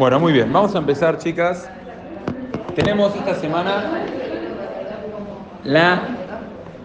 Bueno, 0.00 0.18
muy 0.18 0.32
bien, 0.32 0.50
vamos 0.50 0.74
a 0.74 0.78
empezar, 0.78 1.18
chicas. 1.18 1.68
Tenemos 2.74 3.14
esta 3.14 3.34
semana 3.34 3.84
la 5.62 6.00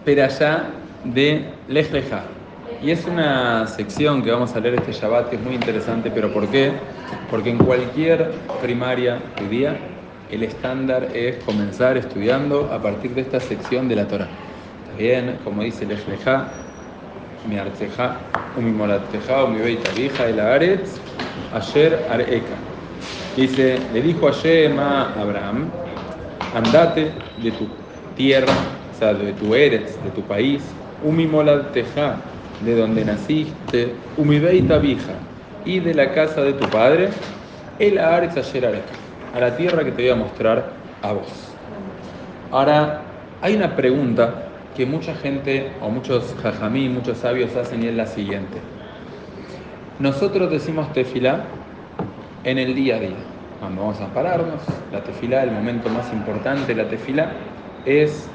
perashá 0.04 0.66
de 1.06 1.46
Lechá. 1.70 2.24
Y 2.83 2.92
es 2.92 3.06
una 3.06 3.67
sección 3.67 4.22
que 4.22 4.32
vamos 4.32 4.54
a 4.54 4.59
leer 4.59 4.75
este 4.75 4.92
Shabbat 4.92 5.32
es 5.32 5.40
muy 5.40 5.56
interesante, 5.56 6.12
pero 6.14 6.33
¿por 6.33 6.50
qué? 6.50 6.74
Porque 7.32 7.51
en 7.51 7.58
cualquier 7.58 8.34
primaria 8.62 9.20
judía 9.39 9.77
el 10.29 10.43
estándar 10.43 11.07
es 11.13 11.41
comenzar 11.45 11.95
estudiando 11.95 12.70
a 12.70 12.82
partir 12.82 13.11
de 13.16 13.21
esta 13.21 13.39
sección 13.39 13.88
de 13.88 13.95
la 13.95 14.09
Torah. 14.09 14.27
¿Está 14.84 14.97
bien? 14.97 15.39
Como 15.45 15.63
dice 15.63 15.86
Lechá, 15.86 16.47
mi 17.47 17.57
arteja, 17.57 18.18
umi 18.57 18.71
molatteja, 18.71 19.45
umi 19.45 19.59
beita 19.59 19.89
vija, 19.95 20.25
el 20.27 20.38
aretz, 20.38 21.00
ayer 21.54 22.05
areka. 22.11 22.75
Dice, 23.36 23.78
le 23.92 24.02
dijo 24.02 24.30
a 24.30 25.21
Abraham, 25.21 25.68
andate 26.56 27.12
de 27.36 27.52
tu 27.52 27.68
tierra, 28.16 28.54
o 28.89 28.98
sea, 28.98 29.14
de 29.14 29.34
tu 29.34 29.54
eres, 29.54 30.02
de 30.02 30.10
tu 30.12 30.21
país, 30.21 30.64
umi 31.04 31.28
molatteja, 31.28 32.16
de 32.63 32.76
donde 32.76 33.03
naciste, 33.03 33.88
umi 34.16 34.40
beita 34.40 34.77
vija, 34.77 35.16
y 35.66 35.79
de 35.79 35.93
la 35.93 36.13
casa 36.13 36.43
de 36.43 36.53
tu 36.53 36.66
padre, 36.71 37.09
el 37.77 37.98
aretz 37.98 38.38
ayer 38.38 38.66
areka, 38.66 38.93
a 39.34 39.40
la 39.41 39.57
tierra 39.57 39.84
que 39.84 39.91
te 39.91 40.04
voy 40.04 40.12
a 40.12 40.15
mostrar 40.15 40.77
a 41.02 41.12
vos. 41.12 41.57
Ahora, 42.52 43.02
hay 43.41 43.55
una 43.55 43.76
pregunta 43.76 44.34
que 44.77 44.85
mucha 44.85 45.13
gente 45.13 45.71
o 45.81 45.90
muchos 45.90 46.34
jajamí, 46.41 46.88
muchos 46.88 47.17
sabios 47.17 47.54
hacen 47.57 47.84
y 47.84 47.88
es 47.88 47.95
la 47.95 48.05
siguiente. 48.05 48.62
Nosotros 49.99 50.49
decimos 50.49 50.93
tefilá 50.93 51.64
en 52.45 52.59
el 52.59 52.76
día 52.76 52.95
a 52.95 52.99
día. 52.99 53.17
Cuando 53.59 53.81
vamos 53.81 53.99
a 53.99 54.08
pararnos, 54.13 54.62
la 54.91 55.04
tefilá, 55.04 55.44
el 55.44 55.52
momento 55.52 55.90
más 55.90 56.12
importante 56.13 56.73
de 56.73 56.84
la 56.84 56.90
tefilá 56.90 57.32
es 57.85 58.27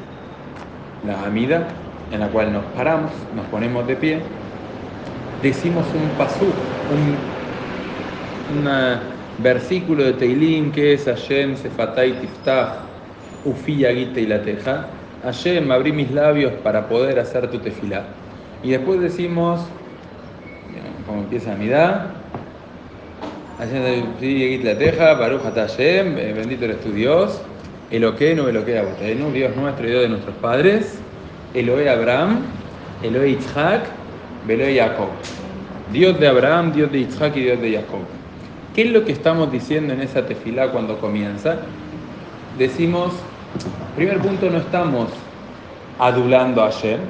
la 1.06 1.22
amida 1.24 1.68
en 2.10 2.20
la 2.20 2.28
cual 2.28 2.52
nos 2.52 2.64
paramos, 2.76 3.12
nos 3.34 3.46
ponemos 3.46 3.86
de 3.86 3.96
pie, 3.96 4.20
decimos 5.42 5.86
un 5.94 6.08
pasú, 6.18 6.46
un 8.52 8.74
versículo 9.38 10.04
de 10.04 10.12
Teilim 10.14 10.72
que 10.72 10.94
es 10.94 11.04
Hashem 11.04 11.56
Sefatay 11.56 12.12
Tiftach, 12.20 12.80
Ufiya 13.44 13.92
Gita 13.92 14.20
y 14.20 14.26
la 14.26 14.42
Teja, 14.42 14.86
Hashem, 15.22 15.70
abrí 15.70 15.92
mis 15.92 16.10
labios 16.10 16.52
para 16.64 16.88
poder 16.88 17.18
hacer 17.18 17.48
tu 17.50 17.58
tefilá. 17.58 18.04
Y 18.62 18.70
después 18.70 19.00
decimos, 19.00 19.60
como 21.06 21.20
empieza 21.20 21.54
la 21.54 21.58
teja, 21.58 22.06
Baruch 25.18 25.42
Hashem, 25.54 26.14
bendito 26.14 26.64
eres 26.64 26.80
tu 26.80 26.92
Dios, 26.92 27.40
Eloqueno, 27.90 28.48
Eloque 28.48 28.78
Abotenu, 28.78 29.30
Dios 29.32 29.54
nuestro 29.54 29.86
y 29.86 29.90
Dios 29.90 30.02
de 30.02 30.08
nuestros 30.08 30.34
padres, 30.36 30.98
Eloe 31.54 31.88
Abraham, 31.88 32.40
Eloe 33.02 33.30
Yitzhak, 33.30 33.82
Eloe 34.48 34.74
Jacob. 34.76 35.08
Dios 35.92 36.18
de 36.18 36.28
Abraham, 36.28 36.72
Dios 36.72 36.90
de 36.90 37.00
Yitzhak 37.00 37.36
y 37.36 37.42
Dios 37.42 37.60
de 37.60 37.74
Jacob. 37.74 38.00
¿Qué 38.74 38.82
es 38.82 38.90
lo 38.92 39.04
que 39.04 39.12
estamos 39.12 39.52
diciendo 39.52 39.92
en 39.92 40.00
esa 40.00 40.24
tefilá 40.24 40.70
cuando 40.70 40.98
comienza? 40.98 41.58
Decimos, 42.56 43.12
Primer 43.96 44.18
punto, 44.18 44.48
no 44.48 44.58
estamos 44.58 45.08
adulando 45.98 46.62
a 46.62 46.70
Hashem, 46.70 47.00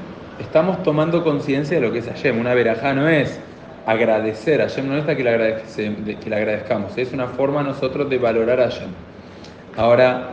estamos 0.41 0.83
tomando 0.83 1.23
conciencia 1.23 1.79
de 1.79 1.87
lo 1.87 1.92
que 1.92 1.98
es 1.98 2.07
Hashem. 2.07 2.39
Una 2.41 2.55
verajá 2.55 2.95
no 2.95 3.07
es 3.09 3.39
agradecer 3.86 4.61
a 4.61 4.69
Hashem, 4.69 4.89
no 4.89 4.97
es 4.97 5.05
que 5.05 5.23
le, 5.23 6.36
agradezcamos, 6.36 6.97
es 6.97 7.12
una 7.12 7.27
forma 7.27 7.62
nosotros 7.62 8.09
de 8.11 8.19
valorar 8.19 8.61
a 8.61 8.64
Hashem. 8.64 8.89
Ahora, 9.77 10.31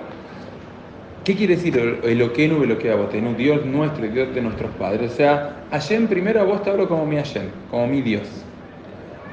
¿qué 1.24 1.36
quiere 1.36 1.56
decir 1.56 2.00
el 2.04 2.22
oquenu 2.22 2.64
y 2.64 2.68
lo 2.68 2.78
que 2.78 2.92
abotenu? 2.92 3.34
Dios 3.36 3.66
nuestro 3.66 4.06
y 4.06 4.10
Dios 4.10 4.34
de 4.34 4.42
nuestros 4.42 4.72
padres. 4.76 5.14
O 5.14 5.16
sea, 5.16 5.56
Hashem 5.72 6.08
primero 6.08 6.42
a 6.42 6.44
vos 6.44 6.64
te 6.64 6.70
hablo 6.70 6.88
como 6.88 7.06
mi 7.06 7.16
Hashem, 7.16 7.50
como 7.70 7.88
mi 7.88 8.02
Dios. 8.02 8.28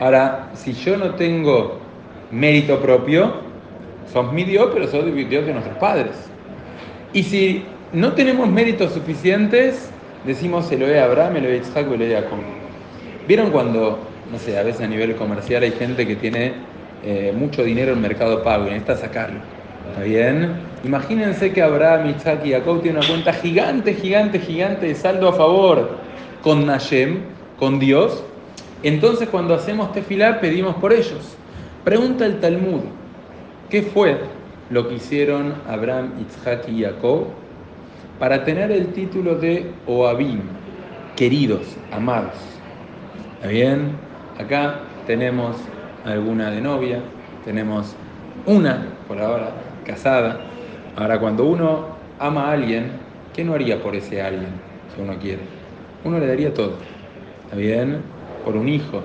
Ahora, 0.00 0.50
si 0.54 0.72
yo 0.72 0.96
no 0.96 1.14
tengo 1.14 1.78
mérito 2.31 2.81
propio, 2.81 3.34
sos 4.12 4.32
mi 4.32 4.44
Dios, 4.44 4.70
pero 4.72 4.88
sos 4.88 5.04
Dios 5.14 5.46
de 5.46 5.52
nuestros 5.52 5.76
padres. 5.78 6.12
Y 7.12 7.22
si 7.22 7.64
no 7.92 8.12
tenemos 8.12 8.48
méritos 8.48 8.92
suficientes, 8.92 9.88
decimos 10.25 10.70
Eloé 10.72 11.00
Abraham, 11.00 11.36
Eloé 11.36 11.58
Isaac, 11.58 11.86
Eloé 11.91 12.12
Jacob. 12.12 12.63
¿Vieron 13.26 13.50
cuando, 13.50 13.98
no 14.30 14.38
sé, 14.38 14.58
a 14.58 14.62
veces 14.62 14.82
a 14.82 14.86
nivel 14.86 15.16
comercial 15.16 15.62
hay 15.62 15.72
gente 15.72 16.06
que 16.06 16.16
tiene 16.16 16.52
eh, 17.02 17.32
mucho 17.36 17.62
dinero 17.62 17.92
en 17.92 18.00
mercado 18.00 18.42
pago 18.42 18.66
y 18.66 18.70
necesita 18.70 18.96
sacarlo? 18.96 19.40
¿Está 19.90 20.02
bien? 20.02 20.52
Imagínense 20.84 21.52
que 21.52 21.62
Abraham, 21.62 22.10
Isaac 22.16 22.40
y 22.44 22.52
Jacob 22.52 22.82
tienen 22.82 22.98
una 22.98 23.08
cuenta 23.08 23.32
gigante, 23.32 23.94
gigante, 23.94 24.38
gigante 24.38 24.86
de 24.86 24.94
saldo 24.94 25.28
a 25.28 25.32
favor 25.32 25.98
con 26.42 26.66
Nashem, 26.66 27.20
con 27.58 27.78
Dios. 27.78 28.22
Entonces 28.82 29.28
cuando 29.28 29.54
hacemos 29.54 29.92
tefilá 29.92 30.40
pedimos 30.40 30.74
por 30.76 30.92
ellos. 30.92 31.36
Pregunta 31.84 32.26
el 32.26 32.40
Talmud, 32.40 32.82
¿qué 33.70 33.82
fue 33.82 34.18
lo 34.70 34.88
que 34.88 34.96
hicieron 34.96 35.54
Abraham, 35.68 36.12
Isaac 36.26 36.68
y 36.68 36.82
Jacob 36.82 37.28
para 38.18 38.44
tener 38.44 38.70
el 38.70 38.88
título 38.88 39.34
de 39.36 39.70
Oabim, 39.86 40.40
queridos, 41.16 41.62
amados. 41.90 42.53
¿Está 43.44 43.53
bien? 43.53 43.91
Acá 44.38 44.81
tenemos 45.06 45.56
alguna 46.06 46.50
de 46.50 46.62
novia, 46.62 47.00
tenemos 47.44 47.94
una, 48.47 48.87
por 49.06 49.21
ahora, 49.21 49.50
casada. 49.84 50.41
Ahora, 50.97 51.21
cuando 51.21 51.44
uno 51.44 51.88
ama 52.19 52.47
a 52.49 52.53
alguien, 52.53 52.93
¿qué 53.34 53.44
no 53.44 53.53
haría 53.53 53.82
por 53.82 53.94
ese 53.94 54.22
alguien, 54.22 54.49
si 54.94 55.03
uno 55.03 55.19
quiere? 55.19 55.43
Uno 56.05 56.19
le 56.19 56.27
daría 56.27 56.55
todo. 56.55 56.78
¿Está 57.44 57.56
bien? 57.56 57.99
Por 58.47 58.56
un 58.56 58.66
hijo. 58.66 59.03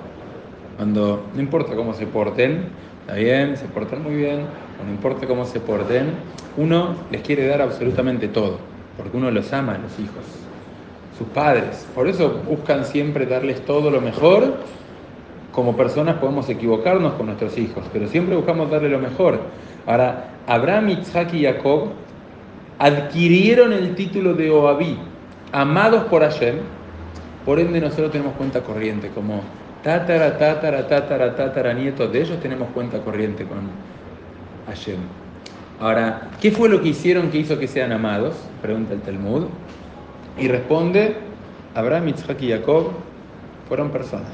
Cuando, 0.78 1.26
no 1.34 1.40
importa 1.42 1.76
cómo 1.76 1.92
se 1.92 2.06
porten, 2.06 2.62
¿está 3.02 3.16
bien? 3.16 3.58
Se 3.58 3.66
portan 3.66 4.02
muy 4.02 4.14
bien, 4.14 4.46
no 4.82 4.90
importa 4.90 5.26
cómo 5.26 5.44
se 5.44 5.60
porten, 5.60 6.12
uno 6.56 6.94
les 7.10 7.20
quiere 7.20 7.46
dar 7.46 7.60
absolutamente 7.60 8.26
todo, 8.26 8.56
porque 8.96 9.18
uno 9.18 9.30
los 9.30 9.52
ama 9.52 9.74
a 9.74 9.78
los 9.78 9.98
hijos, 9.98 10.24
sus 11.20 11.28
padres. 11.28 11.86
Por 11.94 12.08
eso 12.08 12.40
buscan 12.48 12.86
siempre 12.86 13.26
darles 13.26 13.62
todo 13.66 13.90
lo 13.90 14.00
mejor. 14.00 14.54
Como 15.52 15.76
personas 15.76 16.16
podemos 16.16 16.48
equivocarnos 16.48 17.12
con 17.14 17.26
nuestros 17.26 17.58
hijos, 17.58 17.84
pero 17.92 18.08
siempre 18.08 18.36
buscamos 18.36 18.70
darle 18.70 18.88
lo 18.88 18.98
mejor. 18.98 19.38
Ahora, 19.86 20.30
Abraham, 20.46 20.88
Isaac 20.90 21.34
y 21.34 21.44
Jacob 21.44 21.90
adquirieron 22.78 23.74
el 23.74 23.94
título 23.94 24.32
de 24.32 24.50
Oabí, 24.50 24.96
amados 25.52 26.04
por 26.04 26.22
Hashem, 26.22 26.56
por 27.44 27.60
ende 27.60 27.80
nosotros 27.80 28.12
tenemos 28.12 28.34
cuenta 28.36 28.62
corriente, 28.62 29.10
como 29.10 29.42
tatara, 29.82 30.38
tatara, 30.38 30.88
tatara, 30.88 31.36
tatara, 31.36 31.74
nietos 31.74 32.10
de 32.10 32.22
ellos 32.22 32.40
tenemos 32.40 32.68
cuenta 32.70 33.00
corriente 33.00 33.44
con, 33.44 33.68
Hashem. 34.66 34.98
Ahora, 35.80 36.28
¿qué 36.40 36.50
fue 36.50 36.68
lo 36.68 36.80
que 36.80 36.90
hicieron 36.90 37.30
que 37.30 37.38
hizo 37.38 37.58
que 37.58 37.66
sean 37.66 37.92
amados? 37.92 38.36
Pregunta 38.62 38.94
el 38.94 39.00
Talmud. 39.00 39.44
Y 40.38 40.48
responde, 40.48 41.16
Abraham, 41.74 42.08
Isaac 42.08 42.40
y 42.40 42.50
Jacob 42.50 42.92
fueron 43.68 43.90
personas. 43.90 44.32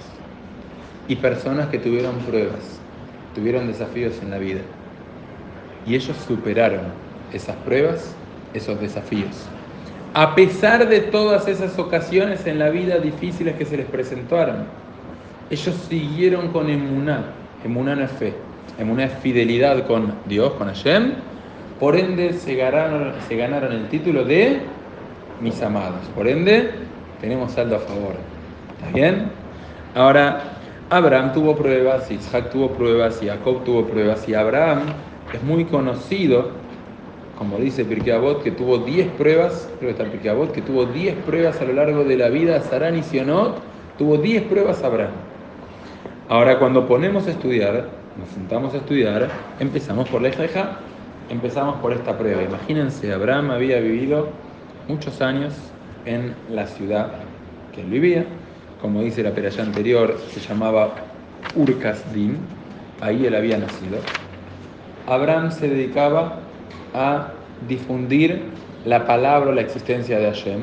Y 1.08 1.16
personas 1.16 1.68
que 1.68 1.78
tuvieron 1.78 2.16
pruebas, 2.18 2.80
tuvieron 3.34 3.66
desafíos 3.66 4.20
en 4.22 4.30
la 4.30 4.38
vida. 4.38 4.60
Y 5.86 5.94
ellos 5.94 6.16
superaron 6.26 6.80
esas 7.32 7.56
pruebas, 7.56 8.14
esos 8.54 8.80
desafíos. 8.80 9.46
A 10.14 10.34
pesar 10.34 10.88
de 10.88 11.00
todas 11.00 11.46
esas 11.46 11.78
ocasiones 11.78 12.46
en 12.46 12.58
la 12.58 12.70
vida 12.70 12.98
difíciles 12.98 13.54
que 13.56 13.64
se 13.64 13.76
les 13.76 13.86
presentaron, 13.86 14.64
ellos 15.50 15.74
siguieron 15.88 16.48
con 16.48 16.68
emuná. 16.68 17.26
Emuná 17.64 17.94
no 17.94 18.04
es 18.04 18.12
fe 18.12 18.34
en 18.78 18.90
una 18.90 19.08
fidelidad 19.08 19.86
con 19.86 20.14
Dios, 20.26 20.52
con 20.54 20.68
Hashem, 20.68 21.12
por 21.80 21.96
ende 21.96 22.32
se 22.32 22.54
ganaron 22.54 23.72
el 23.72 23.88
título 23.88 24.24
de 24.24 24.60
mis 25.40 25.60
amados. 25.62 26.00
Por 26.14 26.28
ende, 26.28 26.70
tenemos 27.20 27.52
saldo 27.52 27.76
a 27.76 27.78
favor. 27.80 28.14
¿Está 28.78 28.90
bien? 28.92 29.30
Ahora, 29.94 30.42
Abraham 30.90 31.32
tuvo 31.32 31.56
pruebas, 31.56 32.10
Isaac 32.10 32.50
tuvo 32.50 32.70
pruebas, 32.70 33.20
Jacob 33.24 33.64
tuvo 33.64 33.86
pruebas, 33.86 34.28
y 34.28 34.34
Abraham 34.34 34.82
es 35.32 35.42
muy 35.42 35.64
conocido, 35.64 36.50
como 37.38 37.58
dice 37.58 37.84
Pirkei 37.84 38.12
Avot, 38.12 38.42
que 38.42 38.50
tuvo 38.50 38.78
10 38.78 39.08
pruebas, 39.12 39.68
creo 39.78 39.94
que 39.94 40.02
está 40.02 40.04
Pirkei 40.10 40.30
Avot, 40.30 40.52
que 40.52 40.62
tuvo 40.62 40.86
10 40.86 41.16
pruebas 41.26 41.60
a 41.60 41.64
lo 41.64 41.72
largo 41.72 42.04
de 42.04 42.16
la 42.16 42.28
vida, 42.28 42.60
Sarán 42.60 42.96
y 42.96 43.02
Sionot, 43.02 43.58
tuvo 43.98 44.16
10 44.18 44.44
pruebas 44.44 44.82
Abraham. 44.84 45.12
Ahora, 46.28 46.58
cuando 46.58 46.86
ponemos 46.86 47.26
a 47.26 47.30
estudiar, 47.30 47.88
nos 48.18 48.28
sentamos 48.30 48.74
a 48.74 48.78
estudiar, 48.78 49.28
empezamos 49.58 50.08
por 50.08 50.22
la 50.22 50.28
hija, 50.28 50.78
empezamos 51.30 51.76
por 51.76 51.92
esta 51.92 52.16
prueba. 52.16 52.42
Imagínense, 52.42 53.12
Abraham 53.12 53.50
había 53.50 53.80
vivido 53.80 54.28
muchos 54.88 55.20
años 55.20 55.54
en 56.04 56.34
la 56.50 56.66
ciudad 56.66 57.10
que 57.74 57.82
él 57.82 57.88
vivía, 57.88 58.24
como 58.80 59.02
dice 59.02 59.22
la 59.22 59.32
peralla 59.32 59.62
anterior, 59.62 60.16
se 60.30 60.40
llamaba 60.40 60.94
Urkasdim, 61.54 62.36
ahí 63.00 63.26
él 63.26 63.34
había 63.34 63.58
nacido. 63.58 63.98
Abraham 65.06 65.50
se 65.50 65.68
dedicaba 65.68 66.38
a 66.94 67.28
difundir 67.68 68.42
la 68.84 69.06
palabra, 69.06 69.52
la 69.52 69.60
existencia 69.60 70.18
de 70.18 70.26
Hashem. 70.26 70.60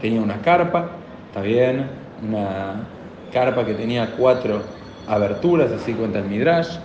Tenía 0.00 0.20
una 0.20 0.40
carpa, 0.42 0.90
está 1.28 1.40
bien, 1.40 1.86
una 2.26 2.86
carpa 3.32 3.64
que 3.64 3.74
tenía 3.74 4.12
cuatro 4.16 4.62
aberturas, 5.08 5.70
así 5.72 5.92
cuenta 5.92 6.18
el 6.18 6.26
Midrash. 6.26 6.78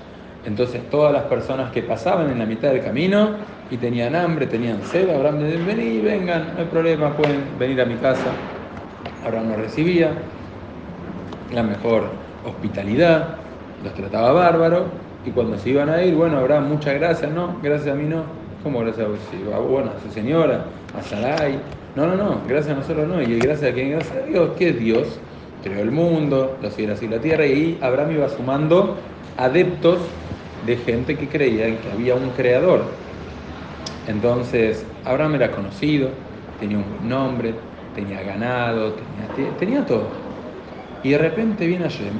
Entonces 0.45 0.81
todas 0.89 1.13
las 1.13 1.23
personas 1.23 1.71
que 1.71 1.83
pasaban 1.83 2.31
en 2.31 2.39
la 2.39 2.45
mitad 2.45 2.69
del 2.69 2.83
camino 2.83 3.35
y 3.71 3.77
tenían 3.77 4.15
hambre, 4.15 4.47
tenían 4.47 4.83
sed, 4.83 5.09
Abraham 5.09 5.39
le 5.39 5.47
decía, 5.47 5.65
vení, 5.65 5.99
vengan, 5.99 6.53
no 6.53 6.59
hay 6.59 6.65
problema, 6.65 7.15
pueden 7.15 7.41
venir 7.57 7.79
a 7.81 7.85
mi 7.85 7.95
casa. 7.95 8.31
Abraham 9.25 9.51
los 9.51 9.57
recibía, 9.59 10.11
la 11.53 11.63
mejor 11.63 12.03
hospitalidad, 12.45 13.37
los 13.81 13.93
trataba 13.93 14.33
bárbaro, 14.33 14.85
y 15.25 15.31
cuando 15.31 15.57
se 15.57 15.69
iban 15.69 15.89
a 15.89 16.03
ir, 16.03 16.15
bueno, 16.15 16.37
Abraham, 16.37 16.67
muchas 16.67 16.95
gracias, 16.95 17.31
no, 17.31 17.55
gracias 17.63 17.93
a 17.93 17.97
mí 17.97 18.03
no, 18.09 18.23
¿cómo 18.61 18.79
gracias 18.79 19.05
a 19.05 19.09
vos? 19.09 19.19
bueno, 19.69 19.91
a 19.97 20.01
su 20.01 20.13
señora, 20.13 20.65
a 20.97 21.01
Sarai, 21.01 21.57
no, 21.95 22.07
no, 22.07 22.15
no, 22.15 22.41
gracias 22.49 22.75
a 22.75 22.79
nosotros 22.79 23.07
no, 23.07 23.21
y 23.21 23.39
gracias 23.39 23.71
a 23.71 23.73
quién, 23.73 23.91
gracias 23.91 24.17
a 24.17 24.25
Dios, 24.25 24.49
¿qué 24.57 24.69
es 24.69 24.79
Dios? 24.79 25.19
Creó 25.63 25.81
el 25.81 25.91
mundo, 25.91 26.57
los 26.61 26.73
cielos 26.73 27.01
y 27.03 27.07
la 27.07 27.19
tierra, 27.19 27.45
y 27.45 27.51
ahí 27.51 27.77
Abraham 27.81 28.11
iba 28.11 28.27
sumando 28.27 28.97
adeptos 29.37 29.99
de 30.65 30.75
gente 30.75 31.15
que 31.15 31.29
creía 31.29 31.67
en 31.67 31.77
que 31.77 31.91
había 31.91 32.15
un 32.15 32.31
creador. 32.31 32.81
Entonces, 34.07 34.85
Abraham 35.05 35.35
era 35.35 35.51
conocido, 35.51 36.09
tenía 36.59 36.77
un 36.77 36.89
buen 36.89 37.09
nombre, 37.09 37.53
tenía 37.95 38.21
ganado, 38.23 38.93
tenía, 39.35 39.57
tenía 39.57 39.85
todo. 39.85 40.07
Y 41.03 41.11
de 41.11 41.17
repente 41.17 41.65
viene 41.67 41.83
Hashem 41.85 42.13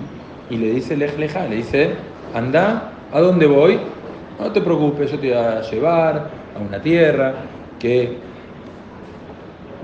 y 0.50 0.57
le 0.57 0.72
dice 0.72 0.98
Lej 0.98 1.18
Leja, 1.18 1.48
le 1.48 1.57
dice, 1.57 1.95
anda, 2.33 2.92
¿a 3.12 3.19
dónde 3.19 3.45
voy? 3.45 3.80
No 4.39 4.51
te 4.51 4.62
preocupes, 4.62 5.12
yo 5.12 5.19
te 5.19 5.30
voy 5.30 5.38
a 5.38 5.62
llevar 5.62 6.30
a 6.56 6.60
una 6.60 6.81
tierra 6.81 7.36
que 7.80 8.18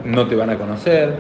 no 0.04 0.28
te 0.28 0.36
van 0.36 0.50
a 0.50 0.58
conocer, 0.58 1.16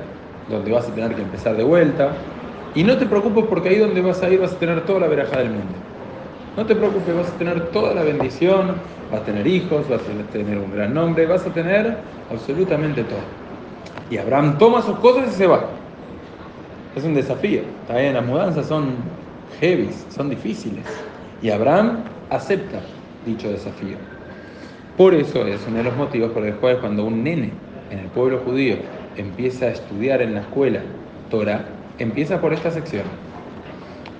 donde 0.47 0.71
vas 0.71 0.87
a 0.87 0.93
tener 0.93 1.15
que 1.15 1.21
empezar 1.21 1.55
de 1.55 1.63
vuelta. 1.63 2.33
Y 2.73 2.83
no 2.83 2.97
te 2.97 3.05
preocupes 3.05 3.45
porque 3.49 3.69
ahí 3.69 3.77
donde 3.77 4.01
vas 4.01 4.21
a 4.21 4.29
ir 4.29 4.39
vas 4.39 4.53
a 4.53 4.59
tener 4.59 4.85
toda 4.85 5.01
la 5.01 5.07
veraja 5.07 5.39
del 5.39 5.49
mundo. 5.49 5.79
No 6.57 6.65
te 6.65 6.75
preocupes, 6.75 7.15
vas 7.15 7.29
a 7.29 7.37
tener 7.37 7.69
toda 7.69 7.93
la 7.93 8.01
bendición, 8.01 8.73
vas 9.11 9.21
a 9.21 9.23
tener 9.23 9.45
hijos, 9.45 9.87
vas 9.87 10.01
a 10.01 10.31
tener 10.33 10.57
un 10.57 10.73
gran 10.73 10.91
nombre, 10.91 11.27
vas 11.27 11.45
a 11.45 11.51
tener 11.51 11.99
absolutamente 12.31 13.03
todo. 13.03 13.19
Y 14.09 14.17
Abraham 14.17 14.57
toma 14.57 14.81
sus 14.81 14.97
cosas 14.97 15.31
y 15.31 15.37
se 15.37 15.45
va. 15.45 15.69
Es 16.95 17.03
un 17.03 17.13
desafío. 17.13 17.61
También 17.87 18.15
las 18.15 18.25
mudanzas 18.25 18.65
son 18.65 18.95
heavy, 19.59 19.89
son 20.09 20.31
difíciles. 20.31 20.83
Y 21.43 21.51
Abraham 21.51 21.99
acepta 22.31 22.79
dicho 23.23 23.49
desafío. 23.49 23.97
Por 24.97 25.13
eso 25.13 25.45
es 25.45 25.61
uno 25.67 25.77
de 25.77 25.83
los 25.83 25.95
motivos 25.95 26.31
por 26.31 26.41
los 26.41 26.55
cuales 26.55 26.79
cuando 26.79 27.05
un 27.05 27.23
nene 27.23 27.51
en 27.91 27.99
el 27.99 28.07
pueblo 28.07 28.39
judío 28.39 28.77
empieza 29.15 29.65
a 29.65 29.69
estudiar 29.69 30.23
en 30.23 30.33
la 30.33 30.41
escuela 30.41 30.79
Torah, 31.29 31.65
empieza 31.99 32.41
por 32.41 32.51
esta 32.51 32.71
sección. 32.71 33.03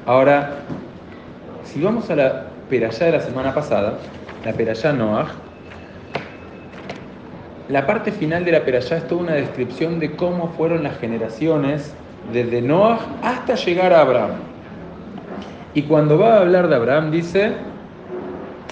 Ahora, 0.06 0.68
si 1.68 1.82
vamos 1.82 2.10
a 2.10 2.16
la 2.16 2.46
perayá 2.70 3.08
de 3.08 3.12
la 3.14 3.22
semana 3.22 3.54
pasada, 3.54 3.98
la 4.46 4.54
perayá 4.54 4.94
Noach, 4.94 5.30
la 7.70 7.86
parte 7.86 8.12
final 8.12 8.46
de 8.46 8.54
la 8.54 8.64
perayá 8.64 8.98
es 8.98 9.08
toda 9.08 9.22
una 9.22 9.34
descripción 9.34 10.00
de 10.00 10.16
cómo 10.16 10.54
fueron 10.58 10.84
las 10.84 10.98
generaciones 11.00 11.94
desde 12.32 12.62
Noach 12.62 13.02
hasta 13.22 13.56
llegar 13.56 13.94
a 13.94 14.02
Abraham. 14.02 14.32
Y 15.74 15.84
cuando 15.84 16.18
va 16.18 16.36
a 16.36 16.40
hablar 16.40 16.70
de 16.70 16.76
Abraham 16.76 17.12
dice, 17.12 17.52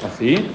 así, 0.06 0.50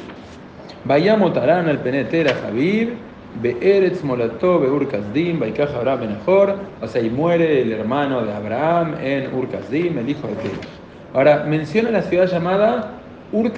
Vayamos 0.84 1.34
Tarán 1.34 1.68
al 1.68 1.80
penetera 1.80 2.34
Javib, 2.42 2.94
Be'eretz 3.42 4.02
Molató, 4.02 4.58
Be'ur 4.58 4.88
Kasdim, 4.88 5.42
Abraham 5.42 6.00
Benajor, 6.00 6.56
o 6.80 6.86
sea, 6.86 7.02
y 7.02 7.10
muere 7.10 7.60
el 7.60 7.72
hermano 7.72 8.22
de 8.24 8.32
Abraham 8.32 8.94
en 9.02 9.34
Ur 9.34 9.48
el 9.70 10.08
hijo 10.08 10.26
de 10.26 10.34
Terach. 10.36 10.89
Ahora, 11.12 11.44
menciona 11.46 11.90
la 11.90 12.02
ciudad 12.02 12.26
llamada 12.26 12.92
Ur 13.32 13.52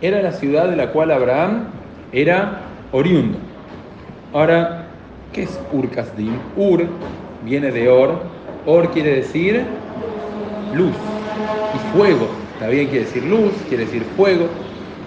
era 0.00 0.22
la 0.22 0.32
ciudad 0.32 0.68
de 0.68 0.76
la 0.76 0.88
cual 0.88 1.10
Abraham 1.10 1.64
era 2.12 2.60
oriundo. 2.92 3.38
Ahora, 4.32 4.86
¿qué 5.32 5.42
es 5.44 5.60
Ur 5.72 5.88
Ur 6.56 6.86
viene 7.44 7.70
de 7.70 7.88
Or, 7.88 8.20
Or 8.66 8.90
quiere 8.90 9.16
decir 9.16 9.64
luz 10.74 10.94
y 11.74 11.96
fuego. 11.96 12.28
También 12.58 12.88
quiere 12.88 13.04
decir 13.04 13.22
luz, 13.24 13.52
quiere 13.68 13.84
decir 13.84 14.02
fuego. 14.16 14.48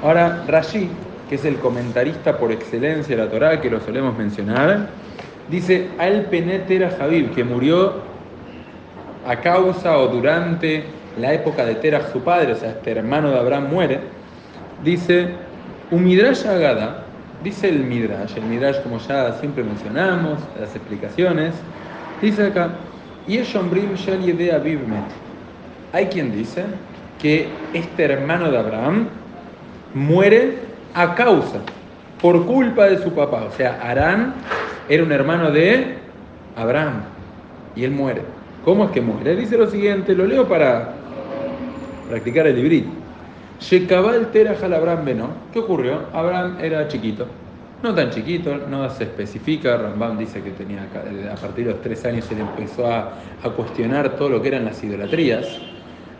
Ahora, 0.04 0.44
Rashi, 0.48 0.90
que 1.28 1.36
es 1.36 1.46
el 1.46 1.58
comentarista 1.58 2.38
por 2.38 2.52
excelencia 2.52 3.16
de 3.16 3.24
la 3.24 3.30
Torá, 3.30 3.60
que 3.60 3.70
lo 3.70 3.80
solemos 3.82 4.18
mencionar, 4.18 4.88
dice 5.50 5.90
Al 5.98 6.24
Penetera 6.26 6.92
Javib, 6.98 7.34
que 7.34 7.44
murió 7.44 7.96
a 9.28 9.36
causa 9.36 9.98
o 9.98 10.08
durante 10.08 10.84
la 11.18 11.34
época 11.34 11.66
de 11.66 11.76
Terach, 11.76 12.12
su 12.12 12.22
padre, 12.22 12.54
o 12.54 12.56
sea, 12.56 12.70
este 12.70 12.92
hermano 12.92 13.32
de 13.32 13.40
Abraham 13.40 13.70
muere. 13.70 14.00
Dice, 14.84 15.30
un 15.92 16.08
Agada, 16.48 17.04
dice 17.44 17.70
el 17.70 17.80
Midrash, 17.80 18.38
el 18.38 18.44
Midrash 18.44 18.82
como 18.82 19.00
ya 19.00 19.34
siempre 19.34 19.64
mencionamos, 19.64 20.40
las 20.60 20.76
explicaciones, 20.76 21.54
dice 22.22 22.48
acá, 22.48 22.70
Yeshombrim 23.28 23.96
Yedea 23.96 24.62
hay 25.92 26.06
quien 26.08 26.32
dice 26.32 26.64
que 27.20 27.48
este 27.74 28.04
hermano 28.04 28.52
de 28.52 28.58
Abraham 28.58 29.08
muere 29.94 30.60
a 30.94 31.16
causa, 31.16 31.60
por 32.22 32.46
culpa 32.46 32.86
de 32.86 32.98
su 33.00 33.12
papá. 33.14 33.46
O 33.46 33.52
sea, 33.52 33.80
Arán 33.82 34.34
era 34.88 35.04
un 35.04 35.12
hermano 35.12 35.52
de 35.52 35.98
Abraham 36.56 37.02
y 37.76 37.84
él 37.84 37.92
muere. 37.92 38.22
¿Cómo 38.66 38.86
es 38.86 38.92
que 38.92 39.02
muere? 39.02 39.36
Dice 39.36 39.58
lo 39.58 39.68
siguiente, 39.68 40.14
lo 40.14 40.26
leo 40.26 40.48
para 40.48 40.94
practicar 42.10 42.48
el 42.48 42.56
librit. 42.56 42.86
Shekabal 43.62 44.32
Terajal 44.32 44.74
Abraham 44.74 45.06
Beno. 45.06 45.30
¿Qué 45.54 45.60
ocurrió? 45.60 46.02
Abraham 46.14 46.58
era 46.62 46.88
chiquito. 46.88 47.28
No 47.84 47.96
tan 47.96 48.10
chiquito, 48.10 48.58
no 48.70 48.90
se 48.90 49.04
especifica. 49.04 49.78
Rambam 49.78 50.18
dice 50.18 50.42
que 50.42 50.52
tenía 50.52 50.86
a 51.32 51.36
partir 51.36 51.66
de 51.66 51.72
los 51.72 51.82
tres 51.82 52.04
años 52.06 52.26
se 52.26 52.36
le 52.36 52.42
empezó 52.42 52.88
a, 52.88 53.14
a 53.44 53.50
cuestionar 53.52 54.18
todo 54.18 54.30
lo 54.30 54.42
que 54.42 54.50
eran 54.50 54.66
las 54.66 54.84
idolatrías. 54.84 55.46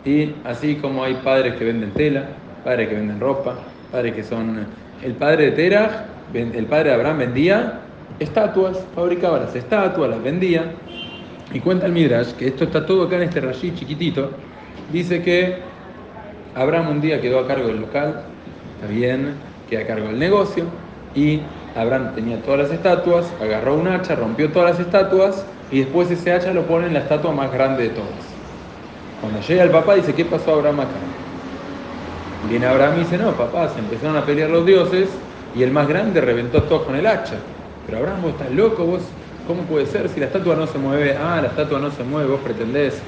Y 0.04 0.32
así 0.44 0.76
como 0.76 1.04
hay 1.04 1.14
padres 1.14 1.56
que 1.56 1.64
venden 1.64 1.90
tela, 1.92 2.24
padres 2.64 2.88
que 2.88 2.94
venden 2.94 3.20
ropa, 3.20 3.56
padres 3.92 4.14
que 4.14 4.24
son... 4.24 4.66
El 5.02 5.12
padre 5.14 5.46
de 5.46 5.52
Terach, 5.52 5.92
el 6.34 6.66
padre 6.66 6.90
de 6.90 6.94
Abraham 6.94 7.18
vendía 7.18 7.80
estatuas, 8.18 8.84
fabricaba 8.94 9.40
las 9.40 9.54
estatuas, 9.54 10.10
las 10.10 10.22
vendía. 10.22 10.72
Y 11.52 11.60
cuenta 11.60 11.86
el 11.86 11.92
Midrash, 11.92 12.32
que 12.32 12.48
esto 12.48 12.64
está 12.64 12.86
todo 12.86 13.04
acá 13.04 13.16
en 13.16 13.22
este 13.22 13.40
rayí 13.40 13.74
chiquitito, 13.74 14.30
dice 14.92 15.22
que 15.22 15.69
Abraham 16.60 16.90
un 16.90 17.00
día 17.00 17.22
quedó 17.22 17.38
a 17.38 17.46
cargo 17.46 17.68
del 17.68 17.80
local, 17.80 18.20
está 18.74 18.92
bien, 18.92 19.32
queda 19.70 19.80
a 19.80 19.86
cargo 19.86 20.08
del 20.08 20.18
negocio, 20.18 20.64
y 21.14 21.40
Abraham 21.74 22.12
tenía 22.14 22.42
todas 22.42 22.60
las 22.60 22.70
estatuas, 22.70 23.32
agarró 23.40 23.76
un 23.76 23.88
hacha, 23.88 24.14
rompió 24.14 24.52
todas 24.52 24.72
las 24.72 24.86
estatuas, 24.86 25.46
y 25.70 25.78
después 25.78 26.10
ese 26.10 26.32
hacha 26.32 26.52
lo 26.52 26.66
pone 26.66 26.88
en 26.88 26.92
la 26.92 27.00
estatua 27.00 27.32
más 27.32 27.50
grande 27.50 27.84
de 27.84 27.88
todas. 27.90 28.10
Cuando 29.22 29.40
llega 29.40 29.62
el 29.62 29.70
papá 29.70 29.94
dice, 29.94 30.12
¿qué 30.12 30.26
pasó 30.26 30.52
Abraham 30.52 30.80
acá? 30.80 30.98
Viene 32.50 32.66
Abraham 32.66 32.96
y 32.96 32.98
dice, 33.00 33.16
no, 33.16 33.32
papá, 33.32 33.70
se 33.70 33.78
empezaron 33.78 34.18
a 34.18 34.26
pelear 34.26 34.50
los 34.50 34.66
dioses 34.66 35.08
y 35.56 35.62
el 35.62 35.70
más 35.70 35.88
grande 35.88 36.20
reventó 36.20 36.62
todo 36.64 36.84
con 36.84 36.94
el 36.94 37.06
hacha. 37.06 37.38
Pero 37.86 37.98
Abraham, 37.98 38.20
vos 38.20 38.32
estás 38.32 38.50
loco, 38.50 38.84
vos, 38.84 39.00
¿cómo 39.46 39.62
puede 39.62 39.86
ser? 39.86 40.10
Si 40.10 40.20
la 40.20 40.26
estatua 40.26 40.56
no 40.56 40.66
se 40.66 40.76
mueve, 40.76 41.16
ah, 41.16 41.40
la 41.40 41.48
estatua 41.48 41.78
no 41.78 41.90
se 41.90 42.04
mueve, 42.04 42.28
vos 42.28 42.40
pretendés 42.40 43.00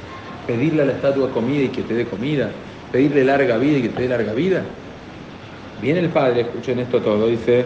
pedirle 0.47 0.83
a 0.83 0.87
la 0.87 0.93
estatua 0.93 1.31
comida 1.31 1.65
y 1.65 1.69
que 1.69 1.83
te 1.83 1.93
dé 1.93 2.07
comida, 2.07 2.51
pedirle 2.93 3.25
larga 3.25 3.57
vida 3.57 3.79
y 3.79 3.83
que 3.83 3.89
te 3.89 4.03
dé 4.03 4.09
larga 4.09 4.35
vida. 4.35 4.63
Viene 5.81 6.01
el 6.01 6.11
padre, 6.11 6.43
escuchen 6.43 6.79
esto 6.79 7.01
todo, 7.01 7.27
dice 7.27 7.65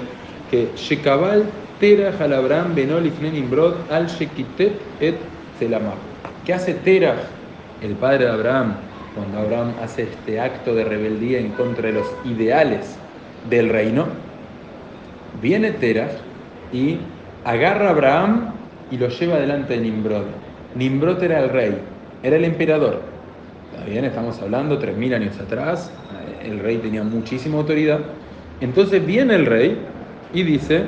que 0.50 0.68
Shekabal 0.76 1.44
benol 1.80 3.06
imbrod 3.34 3.74
al 3.90 4.06
Shekitet 4.06 4.80
et 5.00 5.16
Selamah. 5.58 5.94
¿Qué 6.44 6.54
hace 6.54 6.74
Terah 6.74 7.16
el 7.82 7.92
padre 7.96 8.24
de 8.24 8.30
Abraham, 8.30 8.74
cuando 9.14 9.38
Abraham 9.38 9.74
hace 9.82 10.04
este 10.04 10.40
acto 10.40 10.74
de 10.74 10.84
rebeldía 10.84 11.38
en 11.38 11.50
contra 11.50 11.88
de 11.88 11.94
los 11.94 12.06
ideales 12.24 12.96
del 13.50 13.68
reino, 13.68 14.06
viene 15.42 15.72
Terah 15.72 16.10
y 16.72 16.98
agarra 17.44 17.88
a 17.88 17.90
Abraham 17.90 18.52
y 18.90 18.96
lo 18.96 19.08
lleva 19.08 19.38
delante 19.38 19.74
de 19.74 19.80
Nimrod. 19.80 20.24
Nimrod 20.74 21.22
era 21.22 21.40
el 21.40 21.50
rey, 21.50 21.78
era 22.22 22.36
el 22.36 22.44
emperador. 22.44 23.15
Bien, 23.86 24.04
estamos 24.04 24.40
hablando 24.42 24.78
3.000 24.80 25.14
años 25.14 25.38
atrás, 25.38 25.90
el 26.44 26.58
rey 26.58 26.78
tenía 26.78 27.02
muchísima 27.02 27.58
autoridad. 27.58 28.00
Entonces 28.60 29.04
viene 29.04 29.34
el 29.34 29.46
rey 29.46 29.78
y 30.32 30.42
dice, 30.42 30.84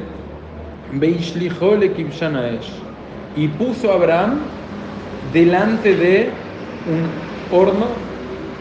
y 3.37 3.49
puso 3.49 3.91
a 3.91 3.95
Abraham 3.95 4.39
delante 5.33 5.95
de 5.95 6.31
un 6.87 7.57
horno 7.57 7.87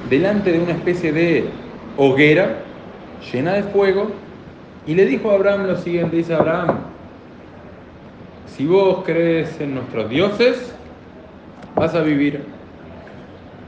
delante 0.10 0.52
de 0.52 0.60
una 0.60 0.74
especie 0.74 1.12
de 1.12 1.46
hoguera 1.98 2.60
llena 3.32 3.54
de 3.54 3.64
fuego, 3.64 4.12
y 4.86 4.96
le 4.96 5.06
dijo 5.06 5.32
a 5.32 5.36
Abraham 5.36 5.68
lo 5.68 5.78
siguiente, 5.78 6.16
dice 6.16 6.34
Abraham, 6.34 6.78
si 8.46 8.66
vos 8.66 9.04
crees 9.06 9.60
en 9.60 9.76
nuestros 9.76 10.10
dioses, 10.10 10.74
vas 11.76 11.94
a 11.94 12.02
vivir. 12.02 12.47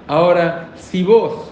Ahora, 0.10 0.70
si 0.76 1.04
vos 1.04 1.52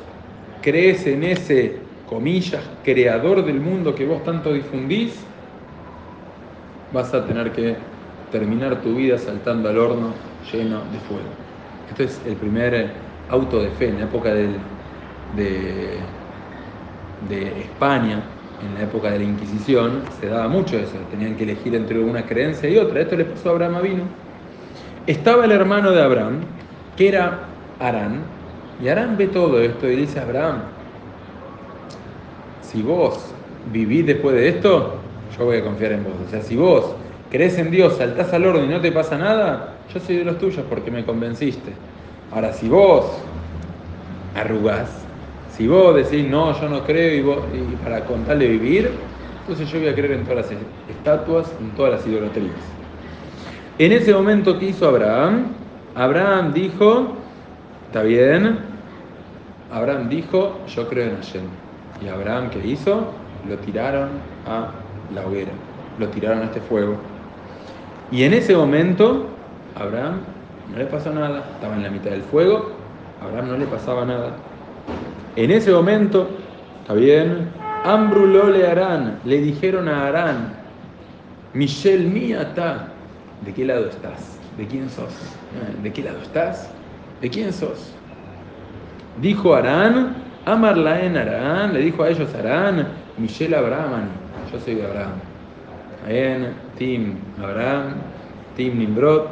crees 0.63 1.05
en 1.05 1.23
ese, 1.23 1.77
comillas, 2.09 2.63
creador 2.83 3.45
del 3.45 3.59
mundo 3.59 3.93
que 3.93 4.03
vos 4.03 4.23
tanto 4.23 4.51
difundís, 4.51 5.13
vas 6.91 7.13
a 7.13 7.23
tener 7.23 7.51
que 7.51 7.75
terminar 8.31 8.81
tu 8.81 8.95
vida 8.95 9.19
saltando 9.19 9.69
al 9.69 9.77
horno 9.77 10.11
lleno 10.51 10.79
de 10.91 10.99
fuego. 11.07 11.29
Este 11.91 12.05
es 12.05 12.19
el 12.25 12.35
primer 12.35 12.89
auto 13.29 13.61
de 13.61 13.69
fe 13.69 13.89
en 13.89 13.99
la 13.99 14.05
época 14.05 14.33
de, 14.33 14.47
de 17.29 17.61
España, 17.61 18.23
en 18.65 18.73
la 18.73 18.85
época 18.85 19.11
de 19.11 19.19
la 19.19 19.25
Inquisición, 19.25 20.01
se 20.19 20.29
daba 20.29 20.47
mucho 20.47 20.77
eso, 20.79 20.97
tenían 21.11 21.35
que 21.35 21.43
elegir 21.43 21.75
entre 21.75 21.99
una 21.99 22.23
creencia 22.25 22.67
y 22.67 22.77
otra. 22.77 23.01
Esto 23.01 23.17
le 23.17 23.25
pasó 23.25 23.49
a 23.49 23.51
Abraham 23.51 23.75
Avino. 23.75 24.03
Estaba 25.05 25.45
el 25.45 25.51
hermano 25.51 25.91
de 25.91 26.01
Abraham, 26.01 26.39
que 26.95 27.09
era 27.09 27.41
Arán, 27.79 28.36
y 28.83 28.87
Arán 28.87 29.17
ve 29.17 29.27
todo 29.27 29.61
esto 29.61 29.89
y 29.89 29.95
dice 29.95 30.19
Abraham, 30.19 30.61
si 32.61 32.81
vos 32.81 33.33
vivís 33.71 34.05
después 34.05 34.35
de 34.35 34.49
esto, 34.49 34.95
yo 35.37 35.45
voy 35.45 35.57
a 35.57 35.63
confiar 35.63 35.93
en 35.93 36.03
vos. 36.03 36.13
O 36.27 36.29
sea, 36.29 36.41
si 36.41 36.55
vos 36.55 36.95
crees 37.31 37.57
en 37.57 37.71
Dios, 37.71 37.97
saltás 37.97 38.33
al 38.33 38.45
orden 38.45 38.65
y 38.65 38.67
no 38.67 38.81
te 38.81 38.91
pasa 38.91 39.17
nada, 39.17 39.73
yo 39.93 39.99
soy 39.99 40.17
de 40.17 40.25
los 40.25 40.37
tuyos 40.37 40.65
porque 40.69 40.91
me 40.91 41.03
convenciste. 41.03 41.71
Ahora, 42.33 42.53
si 42.53 42.67
vos 42.67 43.05
arrugás, 44.35 44.89
si 45.55 45.67
vos 45.67 45.95
decís, 45.95 46.27
no, 46.29 46.59
yo 46.59 46.69
no 46.69 46.83
creo 46.83 47.15
y, 47.15 47.21
vos, 47.21 47.39
y 47.53 47.75
para 47.83 48.05
contarle 48.05 48.47
vivir, 48.47 48.91
entonces 49.41 49.69
yo 49.71 49.79
voy 49.79 49.87
a 49.87 49.95
creer 49.95 50.11
en 50.11 50.23
todas 50.23 50.51
las 50.51 50.59
estatuas, 50.89 51.51
en 51.59 51.71
todas 51.71 51.93
las 51.93 52.05
idolatrías. 52.05 52.51
En 53.79 53.91
ese 53.91 54.13
momento, 54.13 54.59
¿qué 54.59 54.67
hizo 54.67 54.87
Abraham? 54.87 55.45
Abraham 55.95 56.53
dijo, 56.53 57.15
está 57.87 58.03
bien, 58.03 58.59
Abraham 59.71 60.09
dijo, 60.09 60.59
yo 60.67 60.87
creo 60.87 61.09
en 61.09 61.15
Hashem. 61.17 61.43
Y 62.01 62.07
Abraham, 62.07 62.49
¿qué 62.49 62.65
hizo? 62.65 63.11
Lo 63.47 63.57
tiraron 63.57 64.09
a 64.45 64.71
la 65.13 65.25
hoguera, 65.25 65.51
lo 65.97 66.07
tiraron 66.09 66.41
a 66.41 66.45
este 66.45 66.61
fuego. 66.61 66.95
Y 68.11 68.23
en 68.23 68.33
ese 68.33 68.55
momento, 68.55 69.27
Abraham 69.75 70.19
no 70.71 70.77
le 70.77 70.85
pasó 70.85 71.11
nada, 71.13 71.43
estaba 71.55 71.75
en 71.75 71.83
la 71.83 71.89
mitad 71.89 72.11
del 72.11 72.23
fuego, 72.23 72.71
Abraham 73.21 73.49
no 73.49 73.57
le 73.57 73.65
pasaba 73.65 74.05
nada. 74.05 74.31
En 75.35 75.51
ese 75.51 75.71
momento, 75.71 76.29
está 76.81 76.93
bien, 76.93 77.49
Ambrulo 77.83 78.49
le 78.49 78.67
harán, 78.67 79.19
le 79.23 79.37
dijeron 79.37 79.87
a 79.87 80.07
Arán, 80.07 80.53
Michel 81.53 82.07
Miata, 82.07 82.89
¿de 83.45 83.53
qué 83.53 83.65
lado 83.65 83.87
estás? 83.87 84.37
¿De 84.57 84.67
quién 84.67 84.89
sos? 84.89 85.13
¿De 85.81 85.93
qué 85.93 86.03
lado 86.03 86.19
estás? 86.21 86.69
¿De 87.21 87.29
quién 87.29 87.51
sos? 87.51 87.93
Dijo 89.21 89.55
Arán, 89.55 90.15
Amarlaen 90.45 91.17
Arán, 91.17 91.73
le 91.73 91.81
dijo 91.81 92.03
a 92.03 92.09
ellos 92.09 92.33
Arán, 92.35 92.87
Michel 93.17 93.53
Abraham, 93.53 94.09
yo 94.51 94.59
soy 94.59 94.75
de 94.75 94.85
Abraham. 94.85 95.13
Bien, 96.07 96.53
Tim 96.77 97.15
Abraham, 97.41 97.95
Tim 98.55 98.77
Nimrod, 98.77 99.23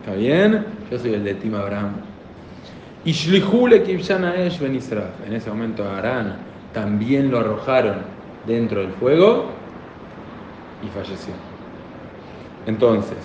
¿está 0.00 0.16
bien? 0.16 0.64
Yo 0.90 0.98
soy 0.98 1.14
el 1.14 1.24
de 1.24 1.34
Tim 1.34 1.54
Abraham. 1.54 1.92
Y 3.04 3.12
Shlihule 3.12 3.76
Esh 3.76 4.58
Ben 4.58 4.80
En 5.26 5.32
ese 5.34 5.50
momento 5.50 5.88
Arán 5.88 6.36
también 6.72 7.30
lo 7.30 7.38
arrojaron 7.38 7.96
dentro 8.46 8.80
del 8.80 8.90
fuego 8.92 9.50
y 10.82 10.88
falleció. 10.88 11.34
Entonces, 12.66 13.18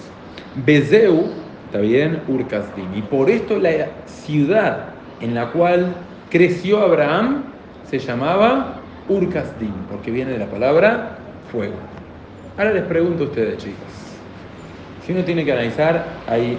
Bezeu, 0.65 1.27
¿está 1.69 1.81
bien? 1.81 2.23
Urkasdim. 2.27 2.95
Y 2.95 3.03
por 3.03 3.29
esto 3.29 3.59
la 3.59 3.69
ciudad 4.05 4.95
en 5.19 5.35
la 5.35 5.51
cual 5.51 5.93
creció 6.31 6.79
Abraham 6.79 7.43
se 7.83 7.99
llamaba 7.99 8.81
Urkasdim, 9.07 9.73
porque 9.87 10.09
viene 10.09 10.31
de 10.31 10.39
la 10.39 10.47
palabra 10.47 11.19
fuego. 11.51 11.75
Ahora 12.57 12.73
les 12.73 12.83
pregunto 12.83 13.23
a 13.23 13.27
ustedes, 13.27 13.57
chicos. 13.57 13.87
Si 15.05 15.11
uno 15.11 15.23
tiene 15.23 15.45
que 15.45 15.51
analizar, 15.51 16.23
hay 16.25 16.57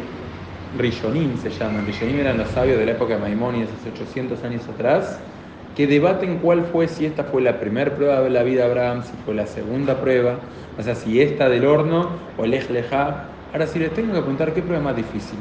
Rishonim 0.79 1.37
se 1.37 1.51
llaman. 1.51 1.85
Rishonim 1.85 2.21
eran 2.21 2.39
los 2.39 2.49
sabios 2.49 2.79
de 2.79 2.87
la 2.87 2.93
época 2.93 3.15
de 3.15 3.21
Maimónides, 3.21 3.69
hace 3.73 3.89
800 3.89 4.45
años 4.45 4.69
atrás, 4.69 5.21
que 5.75 5.89
debaten 5.89 6.39
cuál 6.39 6.63
fue, 6.67 6.87
si 6.87 7.05
esta 7.05 7.25
fue 7.25 7.43
la 7.43 7.59
primera 7.59 7.97
prueba 7.97 8.21
de 8.21 8.31
la 8.31 8.45
vida 8.45 8.65
de 8.65 8.71
Abraham, 8.71 9.03
si 9.03 9.17
fue 9.25 9.35
la 9.35 9.47
segunda 9.47 10.01
prueba, 10.01 10.39
o 10.79 10.83
sea, 10.83 10.95
si 10.95 11.21
esta 11.21 11.49
del 11.49 11.67
horno 11.67 12.11
o 12.37 12.45
el 12.45 12.55
Ejleja. 12.55 13.30
Ahora, 13.53 13.67
si 13.67 13.81
les 13.81 13.93
tengo 13.93 14.13
que 14.13 14.21
preguntar, 14.21 14.55
¿qué 14.55 14.63
prueba 14.63 14.79
es 14.79 14.85
más 14.85 14.97
difícil? 14.97 15.39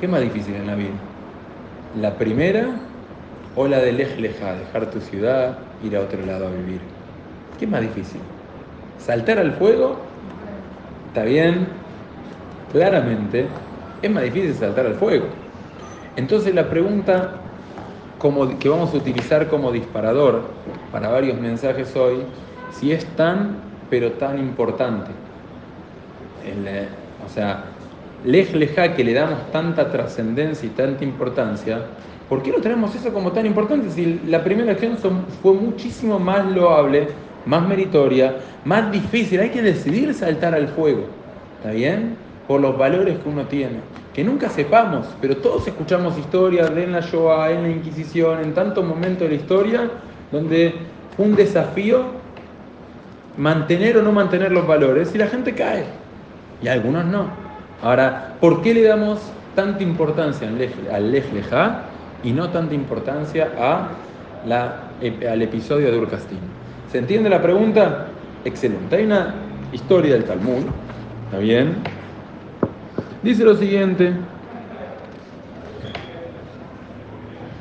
¿Qué 0.00 0.06
es 0.06 0.12
más 0.12 0.20
difícil 0.20 0.56
en 0.56 0.66
la 0.66 0.74
vida? 0.74 0.94
¿La 1.94 2.18
primera 2.18 2.66
o 3.54 3.68
la 3.68 3.78
del 3.78 4.00
Ejleja, 4.00 4.54
dejar 4.54 4.90
tu 4.90 5.00
ciudad, 5.00 5.58
ir 5.84 5.96
a 5.96 6.00
otro 6.00 6.26
lado 6.26 6.48
a 6.48 6.50
vivir? 6.50 6.80
¿Qué 7.56 7.66
es 7.66 7.70
más 7.70 7.82
difícil? 7.82 8.20
¿Saltar 8.98 9.38
al 9.38 9.52
fuego? 9.52 9.96
¿Está 11.08 11.22
bien? 11.22 11.68
Claramente 12.72 13.46
es 14.02 14.10
más 14.10 14.24
difícil 14.24 14.52
saltar 14.54 14.86
al 14.86 14.94
fuego. 14.94 15.26
Entonces 16.16 16.52
la 16.52 16.68
pregunta 16.68 17.34
como, 18.18 18.58
que 18.58 18.68
vamos 18.68 18.92
a 18.92 18.96
utilizar 18.96 19.48
como 19.48 19.70
disparador 19.70 20.42
para 20.90 21.08
varios 21.08 21.38
mensajes 21.38 21.94
hoy, 21.94 22.24
si 22.72 22.90
es 22.90 23.04
tan, 23.14 23.56
pero 23.88 24.10
tan 24.12 24.40
importante. 24.40 25.21
O 27.24 27.28
sea, 27.28 27.64
lej 28.24 28.54
leja 28.54 28.94
que 28.94 29.04
le 29.04 29.14
damos 29.14 29.50
tanta 29.50 29.90
trascendencia 29.90 30.66
y 30.66 30.70
tanta 30.70 31.04
importancia, 31.04 31.82
¿por 32.28 32.42
qué 32.42 32.50
no 32.50 32.58
tenemos 32.58 32.94
eso 32.94 33.12
como 33.12 33.32
tan 33.32 33.46
importante 33.46 33.90
si 33.90 34.20
la 34.26 34.42
primera 34.42 34.72
acción 34.72 34.96
fue 35.42 35.54
muchísimo 35.54 36.18
más 36.18 36.46
loable, 36.52 37.08
más 37.46 37.66
meritoria, 37.66 38.36
más 38.64 38.90
difícil? 38.90 39.40
Hay 39.40 39.50
que 39.50 39.62
decidir 39.62 40.12
saltar 40.14 40.54
al 40.54 40.68
fuego, 40.68 41.06
¿está 41.58 41.72
bien? 41.72 42.16
Por 42.48 42.60
los 42.60 42.76
valores 42.76 43.18
que 43.18 43.28
uno 43.28 43.44
tiene 43.46 43.92
que 44.14 44.22
nunca 44.22 44.50
sepamos, 44.50 45.06
pero 45.20 45.36
todos 45.38 45.66
escuchamos 45.66 46.18
historias 46.18 46.70
en 46.70 46.92
la 46.92 47.00
Shoah, 47.00 47.50
en 47.50 47.62
la 47.62 47.68
Inquisición, 47.70 48.40
en 48.40 48.52
tantos 48.52 48.84
momentos 48.84 49.22
de 49.22 49.36
la 49.36 49.40
historia, 49.40 49.90
donde 50.30 50.74
fue 51.16 51.26
un 51.26 51.34
desafío 51.34 52.04
mantener 53.38 53.96
o 53.96 54.02
no 54.02 54.12
mantener 54.12 54.52
los 54.52 54.66
valores 54.66 55.14
y 55.14 55.18
la 55.18 55.28
gente 55.28 55.54
cae, 55.54 55.84
y 56.62 56.68
algunos 56.68 57.04
no. 57.04 57.26
Ahora, 57.82 58.36
¿por 58.40 58.62
qué 58.62 58.74
le 58.74 58.82
damos 58.82 59.20
tanta 59.54 59.82
importancia 59.82 60.48
al 60.48 61.10
Lej 61.10 61.24
y 62.22 62.32
no 62.32 62.48
tanta 62.50 62.74
importancia 62.74 63.50
al 64.46 65.42
episodio 65.42 65.90
de 65.90 65.98
Urcastín? 65.98 66.38
¿Se 66.90 66.98
entiende 66.98 67.28
la 67.28 67.42
pregunta? 67.42 68.06
Excelente. 68.44 68.96
Hay 68.96 69.04
una 69.04 69.34
historia 69.72 70.14
del 70.14 70.24
Talmud, 70.24 70.64
¿está 71.26 71.38
bien? 71.38 71.74
Dice 73.22 73.44
lo 73.44 73.54
siguiente, 73.54 74.12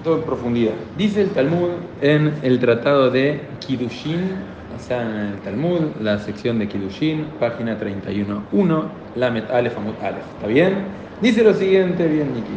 todo 0.03 0.17
en 0.17 0.23
profundidad. 0.23 0.73
Dice 0.97 1.21
el 1.21 1.29
Talmud 1.29 1.69
en 2.01 2.33
el 2.41 2.59
tratado 2.59 3.09
de 3.09 3.41
Kiddushin, 3.59 4.50
en 4.89 5.33
el 5.33 5.39
Talmud, 5.39 5.81
la 6.01 6.17
sección 6.17 6.57
de 6.57 6.67
Kiddushin, 6.67 7.25
página 7.39 7.77
31.1, 7.79 8.83
Lamet 9.15 9.49
Aleph 9.51 9.77
Amut 9.77 10.01
Aleph. 10.01 10.23
¿Está 10.35 10.47
bien? 10.47 10.73
Dice 11.21 11.43
lo 11.43 11.53
siguiente, 11.53 12.07
bien, 12.07 12.33
Niki. 12.33 12.53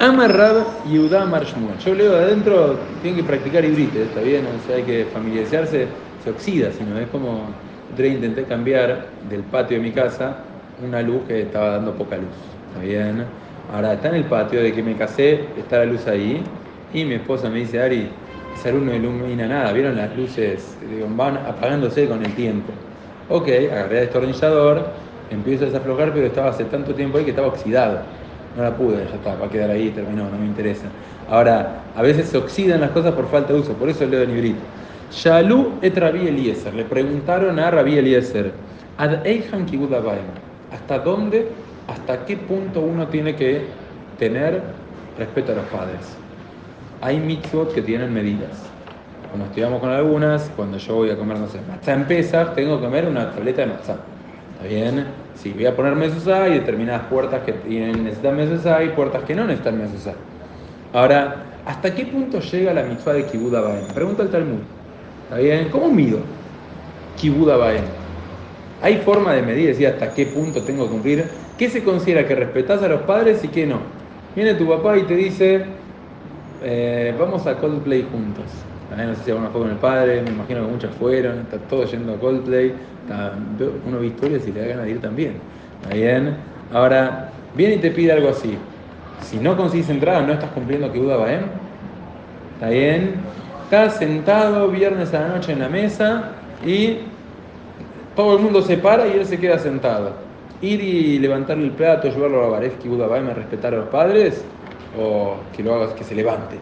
Amarrad 0.00 0.64
Yehuda 0.90 1.26
Marshmuel. 1.26 1.78
Yo 1.78 1.94
leo 1.94 2.12
de 2.12 2.24
adentro, 2.24 2.78
tienen 3.02 3.20
que 3.20 3.26
practicar 3.26 3.64
hibrite, 3.64 4.02
¿está 4.02 4.20
bien? 4.20 4.44
O 4.46 4.66
sea, 4.66 4.76
hay 4.76 4.82
que 4.82 5.04
familiarizarse, 5.12 5.86
se 6.24 6.30
oxida, 6.30 6.70
sino 6.72 6.98
es 6.98 7.08
como. 7.08 7.42
Yo 7.96 8.06
intenté 8.06 8.44
cambiar 8.44 9.08
del 9.28 9.42
patio 9.42 9.76
de 9.76 9.82
mi 9.82 9.90
casa 9.90 10.38
una 10.82 11.02
luz 11.02 11.22
que 11.28 11.42
estaba 11.42 11.72
dando 11.72 11.92
poca 11.92 12.16
luz. 12.16 12.34
¿Está 12.70 12.82
bien? 12.82 13.24
Ahora 13.72 13.92
está 13.92 14.08
en 14.08 14.14
el 14.14 14.24
patio 14.24 14.62
de 14.62 14.72
que 14.72 14.82
me 14.82 14.96
casé, 14.96 15.44
está 15.58 15.78
la 15.78 15.84
luz 15.84 16.06
ahí, 16.06 16.42
y 16.94 17.04
mi 17.04 17.14
esposa 17.14 17.50
me 17.50 17.58
dice, 17.58 17.82
Ari, 17.82 18.08
esa 18.54 18.70
luz 18.70 18.82
no 18.82 18.94
ilumina 18.94 19.46
nada, 19.46 19.72
¿vieron 19.72 19.96
las 19.96 20.16
luces? 20.16 20.76
van 21.16 21.36
apagándose 21.36 22.08
con 22.08 22.24
el 22.24 22.34
tiempo. 22.34 22.72
Ok, 23.28 23.48
agarré 23.70 24.00
el 24.00 24.04
destornillador, 24.04 24.86
empiezo 25.30 25.64
a 25.64 25.66
desaflojar, 25.68 26.12
pero 26.12 26.26
estaba 26.26 26.50
hace 26.50 26.64
tanto 26.64 26.94
tiempo 26.94 27.18
ahí 27.18 27.24
que 27.24 27.30
estaba 27.30 27.48
oxidado. 27.48 28.00
No 28.56 28.62
la 28.62 28.76
pude, 28.76 29.04
ya 29.08 29.14
está, 29.14 29.34
va 29.36 29.46
a 29.46 29.48
quedar 29.48 29.70
ahí, 29.70 29.90
terminó, 29.90 30.28
no 30.28 30.38
me 30.38 30.46
interesa. 30.46 30.86
Ahora, 31.28 31.82
a 31.96 32.02
veces 32.02 32.28
se 32.28 32.36
oxidan 32.36 32.80
las 32.80 32.90
cosas 32.90 33.14
por 33.14 33.28
falta 33.30 33.52
de 33.52 33.60
uso, 33.60 33.72
por 33.72 33.88
eso 33.88 34.04
leo 34.06 34.22
en 34.22 34.34
librito. 34.34 34.60
Shalú 35.10 35.72
et 35.82 35.96
Rabí 35.96 36.26
Eliezer, 36.26 36.74
le 36.74 36.84
preguntaron 36.84 37.58
a 37.58 37.70
Rabí 37.70 37.98
Eliezer, 37.98 38.52
Ad 38.98 39.26
Eihan 39.26 39.66
hasta 40.72 40.98
dónde, 40.98 41.48
hasta 41.88 42.24
qué 42.24 42.36
punto 42.36 42.80
uno 42.80 43.06
tiene 43.08 43.34
que 43.34 43.62
tener 44.18 44.62
respeto 45.18 45.52
a 45.52 45.56
los 45.56 45.64
padres. 45.66 46.21
Hay 47.02 47.18
mitzvot 47.18 47.74
que 47.74 47.82
tienen 47.82 48.14
medidas. 48.14 48.62
como 49.32 49.46
estudiamos 49.46 49.80
con 49.80 49.90
algunas, 49.90 50.48
cuando 50.54 50.78
yo 50.78 50.94
voy 50.94 51.10
a 51.10 51.16
comer, 51.16 51.36
no 51.36 51.48
sé, 51.48 51.58
matzá 51.68 51.94
en 51.94 52.04
Pesach, 52.04 52.54
tengo 52.54 52.78
que 52.78 52.84
comer 52.84 53.08
una 53.08 53.32
tableta 53.32 53.62
de 53.62 53.66
matzá. 53.68 53.96
¿Está 54.52 54.68
bien? 54.68 55.06
Si 55.34 55.50
voy 55.50 55.66
a 55.66 55.74
poner 55.74 55.96
mezuzá 55.96 56.48
y 56.48 56.54
determinadas 56.54 57.02
puertas 57.06 57.42
que 57.42 57.54
tienen, 57.54 58.04
necesitan 58.04 58.36
mezuzá 58.36 58.84
y 58.84 58.90
puertas 58.90 59.24
que 59.24 59.34
no 59.34 59.44
necesitan 59.44 59.78
mezuzá. 59.78 60.12
Ahora, 60.92 61.42
¿hasta 61.66 61.92
qué 61.92 62.06
punto 62.06 62.38
llega 62.38 62.72
la 62.72 62.84
mitzvah 62.84 63.14
de 63.14 63.24
Kibud 63.26 63.52
Abaem? 63.52 63.86
Pregunta 63.88 64.22
el 64.22 64.28
Talmud. 64.28 64.60
¿Está 65.24 65.38
bien? 65.38 65.70
¿Cómo 65.70 65.90
mido 65.90 66.20
Kibud 67.20 67.50
Abaem? 67.50 67.84
¿Hay 68.80 68.98
forma 68.98 69.32
de 69.32 69.42
medir, 69.42 69.66
decir, 69.66 69.88
hasta 69.88 70.14
qué 70.14 70.26
punto 70.26 70.62
tengo 70.62 70.84
que 70.84 70.90
cumplir? 70.92 71.24
¿Qué 71.58 71.68
se 71.68 71.82
considera 71.82 72.28
que 72.28 72.36
respetas 72.36 72.80
a 72.80 72.86
los 72.86 73.02
padres 73.02 73.42
y 73.42 73.48
qué 73.48 73.66
no? 73.66 73.80
Viene 74.36 74.54
tu 74.54 74.68
papá 74.68 74.96
y 74.96 75.02
te 75.02 75.16
dice, 75.16 75.64
eh, 76.62 77.14
vamos 77.18 77.46
a 77.46 77.56
Coldplay 77.56 78.06
juntos. 78.10 78.44
No 78.96 79.14
sé 79.14 79.24
si 79.24 79.30
alguna 79.30 79.48
fue 79.50 79.62
con 79.62 79.70
el 79.70 79.76
padre, 79.76 80.22
me 80.22 80.30
imagino 80.30 80.66
que 80.66 80.72
muchas 80.72 80.94
fueron, 80.96 81.40
está 81.40 81.56
todo 81.58 81.84
yendo 81.84 82.14
a 82.14 82.16
Coldplay. 82.18 82.74
uno 83.86 84.00
ve 84.00 84.06
historias 84.06 84.46
y 84.46 84.52
le 84.52 84.60
da 84.60 84.66
ganas 84.66 84.84
de 84.84 84.90
ir 84.90 85.00
también. 85.00 85.34
¿Está 85.82 85.94
bien? 85.94 86.36
Ahora, 86.72 87.30
viene 87.54 87.76
y 87.76 87.78
te 87.78 87.90
pide 87.90 88.12
algo 88.12 88.28
así. 88.28 88.58
Si 89.22 89.38
no 89.38 89.56
consigues 89.56 89.88
entrada, 89.88 90.20
no 90.22 90.34
estás 90.34 90.50
cumpliendo 90.50 90.92
que 90.92 90.98
Buda 90.98 91.16
Baem. 91.16 91.42
¿Está 92.54 92.68
bien? 92.68 93.14
Estás 93.64 93.96
sentado 93.96 94.68
viernes 94.68 95.14
a 95.14 95.20
la 95.20 95.28
noche 95.28 95.52
en 95.52 95.60
la 95.60 95.68
mesa 95.68 96.32
y 96.64 96.98
todo 98.14 98.36
el 98.36 98.42
mundo 98.42 98.60
se 98.60 98.76
para 98.76 99.06
y 99.08 99.12
él 99.12 99.24
se 99.24 99.38
queda 99.38 99.58
sentado. 99.58 100.12
Ir 100.60 100.80
y 100.80 101.18
levantarle 101.18 101.64
el 101.64 101.70
plato, 101.72 102.08
llevarlo 102.08 102.40
a 102.40 102.42
la 102.44 102.48
Baref, 102.50 102.78
que 102.78 102.88
Buda 102.88 103.06
Baem, 103.06 103.28
a 103.28 103.34
respetar 103.34 103.72
a 103.74 103.78
los 103.78 103.88
padres, 103.88 104.44
o 104.98 105.36
que 105.56 105.62
lo 105.62 105.74
hagas 105.74 105.92
que 105.94 106.04
se 106.04 106.14
levante. 106.14 106.56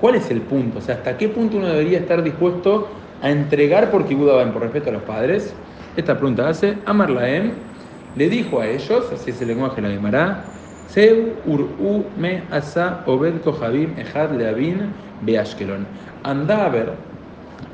¿Cuál 0.00 0.14
es 0.16 0.30
el 0.30 0.40
punto? 0.40 0.78
O 0.78 0.80
sea, 0.80 0.96
¿hasta 0.96 1.16
qué 1.16 1.28
punto 1.28 1.58
uno 1.58 1.68
debería 1.68 1.98
estar 1.98 2.22
dispuesto 2.22 2.88
a 3.22 3.30
entregar 3.30 3.90
por 3.90 4.06
Kibbutz 4.06 4.52
por 4.52 4.62
respeto 4.62 4.90
a 4.90 4.92
los 4.94 5.02
padres? 5.02 5.54
Esta 5.96 6.16
pregunta 6.16 6.48
hace 6.48 6.78
Amar 6.86 7.10
Laem, 7.10 7.52
le 8.16 8.28
dijo 8.28 8.60
a 8.60 8.66
ellos, 8.66 9.10
así 9.12 9.30
es 9.30 9.40
el 9.42 9.48
lenguaje 9.48 9.80
de 9.80 9.88
la 9.88 9.94
Gemara, 9.94 10.44
Seu 10.88 11.36
ur'u 11.46 12.04
me 12.16 12.42
asa 12.50 13.04
obed 13.06 13.42
kohabim 13.42 13.96
ejad 13.96 14.32
leavin 14.32 14.92
beashkelon. 15.22 15.86
Anda 16.24 16.66
a 16.66 16.68
ver 16.68 16.94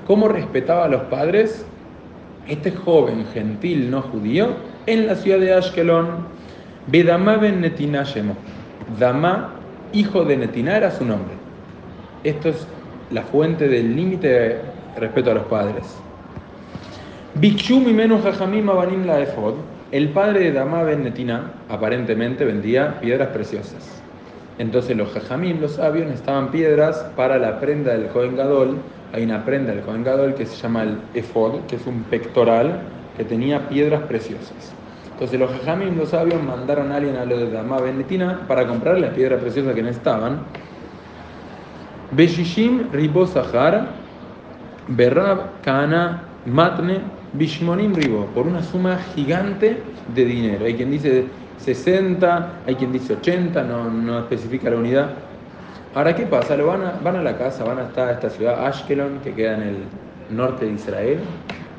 cómo 0.06 0.28
respetaba 0.28 0.84
a 0.84 0.88
los 0.88 1.02
padres 1.04 1.64
este 2.46 2.72
joven 2.72 3.24
gentil 3.32 3.90
no 3.90 4.02
judío 4.02 4.48
en 4.86 5.06
la 5.06 5.14
ciudad 5.14 5.38
de 5.38 5.54
Ashkelon. 5.54 6.26
Bedama 6.88 7.38
ben 7.38 7.62
Netina 7.62 8.04
Dama, 9.00 9.54
hijo 9.92 10.24
de 10.24 10.36
Netina, 10.36 10.76
era 10.76 10.90
su 10.90 11.04
nombre. 11.04 11.34
Esto 12.24 12.48
es 12.48 12.66
la 13.10 13.22
fuente 13.22 13.68
del 13.68 13.94
límite 13.94 14.28
de 14.28 14.60
respeto 14.98 15.30
a 15.30 15.34
los 15.34 15.44
padres. 15.44 15.84
Bikshu 17.34 17.80
menos 17.80 18.22
jajamim 18.22 18.68
abanim 18.68 19.06
la. 19.06 19.24
El 19.92 20.08
padre 20.08 20.40
de 20.40 20.52
Damá 20.52 20.82
ben 20.82 21.12
aparentemente 21.68 22.44
vendía 22.44 22.98
piedras 23.00 23.28
preciosas. 23.28 24.02
Entonces 24.58 24.96
los 24.96 25.12
jajamim, 25.12 25.60
los 25.60 25.72
sabios, 25.72 26.06
necesitaban 26.06 26.50
piedras 26.50 27.06
para 27.14 27.38
la 27.38 27.60
prenda 27.60 27.92
del 27.92 28.08
Kohen 28.08 28.36
Gadol. 28.36 28.78
Hay 29.12 29.22
una 29.22 29.44
prenda 29.44 29.72
del 29.72 29.82
Kohen 29.82 30.02
Gadol 30.02 30.34
que 30.34 30.46
se 30.46 30.56
llama 30.56 30.82
el 30.82 30.98
efod, 31.14 31.60
que 31.68 31.76
es 31.76 31.86
un 31.86 32.02
pectoral 32.04 32.80
que 33.16 33.24
tenía 33.24 33.68
piedras 33.68 34.02
preciosas. 34.04 34.72
Entonces 35.16 35.40
los 35.40 35.50
jajamim, 35.50 35.96
los 35.96 36.10
sabios, 36.10 36.42
mandaron 36.42 36.92
a 36.92 36.96
alguien 36.96 37.16
a 37.16 37.24
lo 37.24 37.38
de 37.38 37.50
Damá 37.50 37.80
ben 37.80 37.96
Netina 37.96 38.42
para 38.46 38.66
comprar 38.66 38.98
las 38.98 39.14
piedras 39.14 39.40
preciosas 39.40 39.74
que 39.74 39.82
necesitaban. 39.82 40.40
Beshishim 42.10 42.92
ribo 42.92 43.26
sahar, 43.26 43.86
berrab 44.88 45.62
kana 45.62 46.22
matne 46.44 47.00
bishmonim 47.32 47.94
ribo, 47.94 48.26
por 48.34 48.46
una 48.46 48.62
suma 48.62 48.98
gigante 49.14 49.80
de 50.14 50.24
dinero. 50.26 50.66
Hay 50.66 50.74
quien 50.74 50.90
dice 50.90 51.24
60, 51.60 52.52
hay 52.66 52.74
quien 52.74 52.92
dice 52.92 53.14
80, 53.14 53.62
no, 53.62 53.90
no 53.90 54.18
especifica 54.18 54.68
la 54.68 54.76
unidad. 54.76 55.10
Ahora, 55.94 56.14
¿qué 56.14 56.26
pasa? 56.26 56.58
Lo 56.58 56.66
van, 56.66 56.82
a, 56.82 56.92
van 57.02 57.16
a 57.16 57.22
la 57.22 57.38
casa, 57.38 57.64
van 57.64 57.78
a 57.78 57.84
estar 57.84 58.08
a 58.08 58.12
esta 58.12 58.28
ciudad, 58.28 58.66
Ashkelon, 58.66 59.20
que 59.20 59.32
queda 59.32 59.54
en 59.54 59.62
el 59.62 59.76
norte 60.28 60.66
de 60.66 60.72
Israel, 60.72 61.20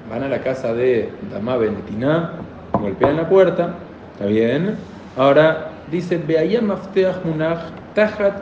van 0.09 0.23
a 0.23 0.27
la 0.27 0.41
casa 0.41 0.73
de 0.73 1.11
Damá 1.31 1.57
Benetina, 1.57 2.31
golpean 2.79 3.17
la 3.17 3.27
puerta, 3.27 3.75
¿está 4.13 4.25
bien? 4.25 4.75
Ahora 5.17 5.69
dice, 5.91 6.17
Beayam 6.17 6.65
mafteach 6.65 7.23
munach 7.23 7.71
tajat 7.95 8.33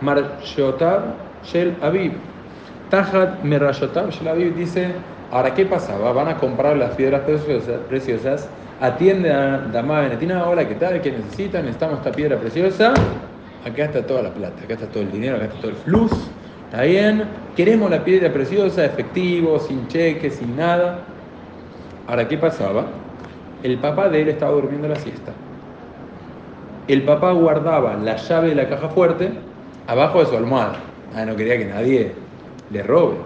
Marshotab 0.00 1.02
Shel 1.44 1.74
Aviv. 1.80 2.12
Tajat 2.90 3.42
Merashotab 3.42 4.10
Shel 4.10 4.28
Aviv 4.28 4.54
dice, 4.54 4.92
ahora 5.30 5.54
¿qué 5.54 5.64
pasaba? 5.66 6.12
Van 6.12 6.28
a 6.28 6.36
comprar 6.36 6.76
las 6.76 6.94
piedras 6.94 7.22
preciosas, 7.88 8.48
atiende 8.80 9.32
a 9.32 9.58
Dama 9.72 10.00
Benetina, 10.00 10.46
hola, 10.46 10.66
¿qué 10.66 10.74
tal? 10.74 11.00
¿Qué 11.00 11.12
necesitan? 11.12 11.62
Necesitamos 11.62 11.98
esta 11.98 12.12
piedra 12.12 12.36
preciosa. 12.38 12.94
Acá 13.64 13.84
está 13.84 14.04
toda 14.04 14.22
la 14.22 14.30
plata, 14.30 14.64
acá 14.64 14.74
está 14.74 14.86
todo 14.86 15.04
el 15.04 15.12
dinero, 15.12 15.36
acá 15.36 15.44
está 15.44 15.60
todo 15.60 15.70
el 15.70 15.76
flux. 15.76 16.12
¿Está 16.64 16.82
bien? 16.82 17.24
Queremos 17.54 17.90
la 17.90 18.02
piedra 18.02 18.32
preciosa, 18.32 18.84
efectivo, 18.84 19.58
sin 19.60 19.86
cheque, 19.88 20.30
sin 20.30 20.56
nada. 20.56 20.98
Ahora, 22.08 22.26
¿qué 22.26 22.36
pasaba? 22.38 22.86
El 23.62 23.78
papá 23.78 24.08
de 24.08 24.22
él 24.22 24.28
estaba 24.28 24.52
durmiendo 24.52 24.88
la 24.88 24.96
siesta. 24.96 25.32
El 26.88 27.02
papá 27.02 27.32
guardaba 27.32 27.94
la 27.94 28.16
llave 28.16 28.48
de 28.48 28.54
la 28.56 28.68
caja 28.68 28.88
fuerte 28.88 29.30
abajo 29.86 30.20
de 30.20 30.26
su 30.26 30.36
almohada. 30.36 30.76
Ah, 31.14 31.24
no 31.24 31.36
quería 31.36 31.56
que 31.58 31.66
nadie 31.66 32.12
le 32.70 32.82
robe. 32.82 33.16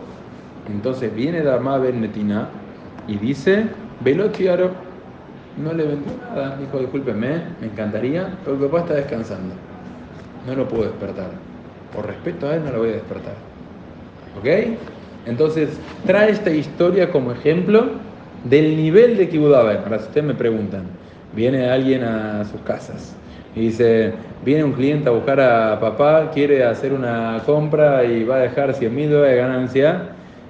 Entonces 0.68 1.14
viene 1.14 1.42
Dama 1.42 1.79
Ben 1.79 2.01
Netina 2.01 2.49
y 3.07 3.16
dice, 3.16 3.66
Velotiaro 4.01 4.70
no 5.57 5.72
le 5.72 5.87
vendió 5.87 6.12
nada. 6.29 6.57
Dijo, 6.59 6.79
discúlpeme, 6.79 7.42
me 7.61 7.66
encantaría, 7.68 8.29
pero 8.44 8.57
el 8.57 8.62
papá 8.64 8.81
está 8.81 8.94
descansando. 8.94 9.55
No 10.46 10.55
lo 10.55 10.68
puedo 10.68 10.85
despertar. 10.85 11.31
Por 11.94 12.07
respeto 12.07 12.49
a 12.49 12.57
él 12.57 12.64
no 12.64 12.72
lo 12.72 12.79
voy 12.81 12.90
a 12.90 12.92
despertar. 12.92 13.35
¿Ok? 14.38 14.77
Entonces, 15.25 15.70
trae 16.05 16.31
esta 16.31 16.51
historia 16.51 17.11
como 17.11 17.33
ejemplo 17.33 17.87
del 18.44 18.77
nivel 18.77 19.16
de 19.16 19.29
Kibudaben. 19.29 19.79
Ahora, 19.85 19.99
si 19.99 20.07
ustedes 20.07 20.27
me 20.27 20.35
preguntan, 20.35 20.85
viene 21.35 21.68
alguien 21.68 22.05
a 22.05 22.44
sus 22.44 22.61
casas 22.62 23.14
y 23.55 23.61
dice, 23.61 24.12
viene 24.44 24.64
un 24.64 24.72
cliente 24.72 25.09
a 25.09 25.12
buscar 25.12 25.40
a 25.40 25.81
papá, 25.81 26.31
quiere 26.33 26.64
hacer 26.64 26.92
una 26.92 27.42
compra 27.46 28.05
y 28.05 28.25
va 28.25 28.37
a 28.37 28.40
dejar 28.40 28.75
100 28.75 28.94
mil 28.94 29.11
dólares 29.11 29.37
de 29.37 29.42
ganancia. 29.42 30.03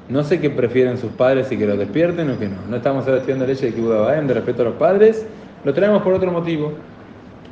No 0.08 0.22
sé 0.22 0.40
qué 0.40 0.50
prefieren 0.50 0.98
sus 0.98 1.10
padres, 1.12 1.48
si 1.48 1.56
que 1.56 1.66
lo 1.66 1.76
despierten 1.76 2.30
o 2.30 2.38
que 2.38 2.48
no. 2.48 2.56
No 2.68 2.76
estamos 2.76 3.06
estudiando 3.06 3.46
leche 3.46 3.66
de 3.66 3.74
Kibudabaem, 3.74 4.26
de 4.26 4.34
respeto 4.34 4.62
a 4.62 4.64
los 4.66 4.74
padres. 4.74 5.26
Lo 5.64 5.72
traemos 5.72 6.02
por 6.02 6.14
otro 6.14 6.30
motivo. 6.30 6.72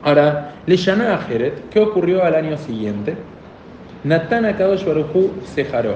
Ahora, 0.02 0.52
le 0.66 0.74
a 0.74 1.18
Jeret, 1.18 1.68
¿qué 1.70 1.80
ocurrió 1.80 2.24
al 2.24 2.34
año 2.34 2.56
siguiente? 2.58 3.14
Natán 4.04 4.52
Kadosh 4.56 4.84
Baruchu 4.84 5.30
se 5.44 5.64
jaró. 5.64 5.94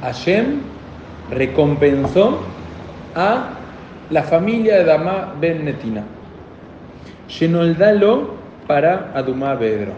Hashem 0.00 0.60
recompensó 1.30 2.40
a 3.14 3.50
la 4.10 4.22
familia 4.22 4.78
de 4.78 4.84
Dama 4.84 5.34
Ben 5.40 5.64
Netina. 5.64 6.04
Shenoldalo 7.28 8.34
para 8.66 9.10
Adumá 9.14 9.54
Bedro. 9.54 9.92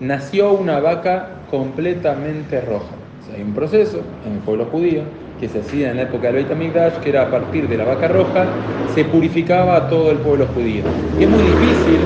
Nació 0.00 0.52
una 0.52 0.80
vaca 0.80 1.28
completamente 1.50 2.60
roja. 2.60 2.94
hay 3.34 3.42
un 3.42 3.54
proceso 3.54 4.02
en 4.26 4.34
el 4.34 4.38
pueblo 4.40 4.66
judío 4.66 5.02
que 5.40 5.48
se 5.48 5.60
hacía 5.60 5.90
en 5.90 5.96
la 5.96 6.02
época 6.02 6.28
del 6.28 6.36
Beit 6.36 6.50
HaMikdash, 6.50 6.94
que 7.00 7.10
era 7.10 7.22
a 7.22 7.30
partir 7.30 7.68
de 7.68 7.76
la 7.76 7.84
vaca 7.84 8.08
roja, 8.08 8.46
se 8.94 9.04
purificaba 9.04 9.76
a 9.76 9.88
todo 9.88 10.10
el 10.10 10.18
pueblo 10.18 10.46
judío. 10.54 10.82
Es 11.20 11.28
muy 11.28 11.42
difícil, 11.42 12.00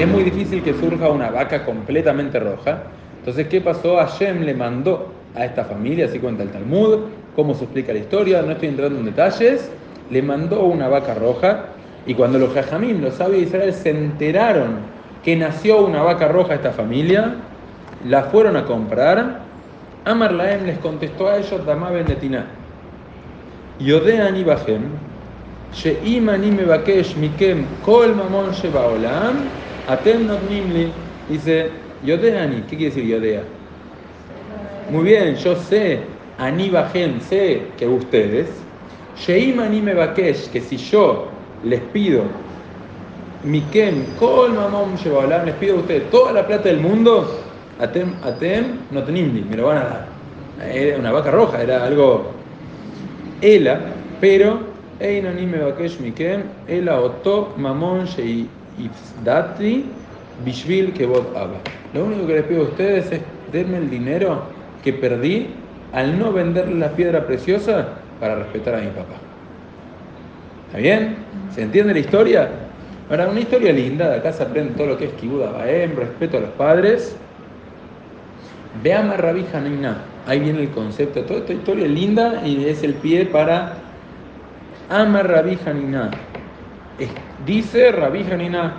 es 0.00 0.08
muy 0.08 0.22
difícil 0.24 0.62
que 0.62 0.74
surja 0.74 1.08
una 1.08 1.30
vaca 1.30 1.64
completamente 1.64 2.40
roja. 2.40 2.82
Entonces, 3.20 3.46
¿qué 3.46 3.60
pasó? 3.60 3.96
Hashem 3.96 4.42
le 4.42 4.54
mandó 4.54 5.12
a 5.36 5.44
esta 5.44 5.64
familia, 5.64 6.06
así 6.06 6.18
cuenta 6.18 6.42
el 6.42 6.50
Talmud, 6.50 6.98
cómo 7.36 7.54
se 7.54 7.64
explica 7.64 7.92
la 7.92 8.00
historia, 8.00 8.42
no 8.42 8.52
estoy 8.52 8.68
entrando 8.68 8.98
en 8.98 9.04
detalles, 9.06 9.70
le 10.12 10.22
mandó 10.22 10.64
una 10.64 10.88
vaca 10.88 11.14
roja, 11.14 11.70
y 12.06 12.14
cuando 12.14 12.38
los 12.38 12.52
jajamim, 12.52 13.00
los 13.00 13.14
sabios 13.14 13.40
de 13.40 13.46
Israel, 13.46 13.72
se 13.72 13.90
enteraron 13.90 14.80
que 15.24 15.34
nació 15.36 15.86
una 15.86 16.02
vaca 16.02 16.28
roja 16.28 16.54
esta 16.54 16.72
familia, 16.72 17.34
la 18.04 18.24
fueron 18.24 18.56
a 18.56 18.64
comprar. 18.66 19.40
Amar 20.04 20.32
Laem 20.32 20.66
les 20.66 20.78
contestó 20.78 21.28
a 21.28 21.38
ellos, 21.38 21.64
Damá 21.64 21.90
Benetina, 21.90 22.46
Yodean 23.78 24.36
Ibahem, 24.36 24.82
Sheim 25.72 26.28
ani 26.28 26.50
mebakesh 26.50 27.16
mikem 27.16 27.64
kol 27.80 28.14
mamon 28.14 28.52
olam, 28.74 29.48
atem 29.86 30.26
notnim 30.26 30.92
Dice, 31.28 31.70
Yodeani, 32.02 32.62
¿qué 32.62 32.76
quiere 32.76 32.94
decir 32.94 33.04
Yodea? 33.04 33.42
Muy 34.90 35.04
bien, 35.04 35.36
yo 35.36 35.56
sé, 35.56 36.00
ani 36.36 36.68
bajem, 36.68 37.20
sé 37.20 37.62
que 37.78 37.86
ustedes, 37.86 38.48
Sheim 39.16 39.60
ani 39.60 39.80
mebakesh, 39.80 40.50
que 40.50 40.60
si 40.60 40.76
yo 40.76 41.28
les 41.64 41.80
pido 41.92 42.22
Mikem, 43.44 44.04
Kol 44.18 44.52
Mamón 44.52 44.94
les 45.44 45.54
pido 45.56 45.76
a 45.76 45.78
ustedes 45.80 46.10
toda 46.10 46.32
la 46.32 46.46
plata 46.46 46.68
del 46.68 46.80
mundo, 46.80 47.40
Atem, 47.78 48.14
Atem, 48.22 48.78
no 48.90 49.02
tenimli, 49.02 49.42
me 49.42 49.56
lo 49.56 49.66
van 49.66 49.78
a 49.78 49.84
dar. 49.84 50.06
era 50.72 50.98
una 50.98 51.10
vaca 51.10 51.30
roja, 51.30 51.62
era 51.62 51.84
algo 51.84 52.30
ela, 53.40 53.80
pero 54.20 54.60
Einanim 55.00 55.50
Mebakesh 55.50 55.98
Mikem, 55.98 56.44
ela 56.68 57.00
oto 57.00 57.52
mamon 57.56 58.06
dati 59.24 59.84
bishvil 60.44 60.92
kebot 60.92 61.36
abba. 61.36 61.58
Lo 61.92 62.04
único 62.04 62.26
que 62.26 62.34
les 62.34 62.44
pido 62.44 62.62
a 62.62 62.64
ustedes 62.64 63.12
es 63.12 63.20
denme 63.52 63.78
el 63.78 63.90
dinero 63.90 64.42
que 64.82 64.92
perdí 64.92 65.48
al 65.92 66.18
no 66.18 66.32
venderle 66.32 66.76
la 66.76 66.90
piedra 66.90 67.26
preciosa 67.26 68.01
para 68.22 68.36
respetar 68.36 68.76
a 68.76 68.78
mi 68.78 68.86
papá. 68.90 69.16
¿Está 70.68 70.78
bien? 70.78 71.16
¿Se 71.52 71.60
entiende 71.60 71.92
la 71.92 71.98
historia? 71.98 72.50
Ahora, 73.10 73.26
una 73.26 73.40
historia 73.40 73.72
linda, 73.72 74.10
de 74.10 74.18
acá 74.18 74.32
se 74.32 74.44
aprende 74.44 74.74
todo 74.74 74.86
lo 74.86 74.96
que 74.96 75.06
es 75.06 75.12
Kibuda 75.14 75.60
respeto 75.96 76.36
a 76.36 76.40
los 76.40 76.50
padres. 76.50 77.16
Veamos 78.80 79.14
a 79.14 79.16
Rabbi 79.16 79.44
Hanina, 79.52 80.02
ahí 80.24 80.38
viene 80.38 80.60
el 80.60 80.70
concepto, 80.70 81.22
toda 81.22 81.40
esta 81.40 81.52
historia 81.52 81.88
linda 81.88 82.46
y 82.46 82.64
es 82.66 82.84
el 82.84 82.94
pie 82.94 83.26
para 83.26 83.78
Amar 84.88 85.28
Rabbi 85.28 85.58
Hanina. 85.66 86.12
Dice 87.44 87.90
Rabbi 87.90 88.22
Hanina, 88.22 88.72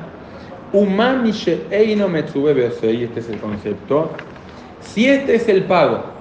Umami 0.71 1.33
Eino 1.69 2.07
y 2.07 3.03
este 3.03 3.19
es 3.19 3.29
el 3.29 3.39
concepto. 3.39 4.09
Si 4.79 5.09
este 5.09 5.35
es 5.35 5.49
el 5.49 5.63
pago 5.63 6.12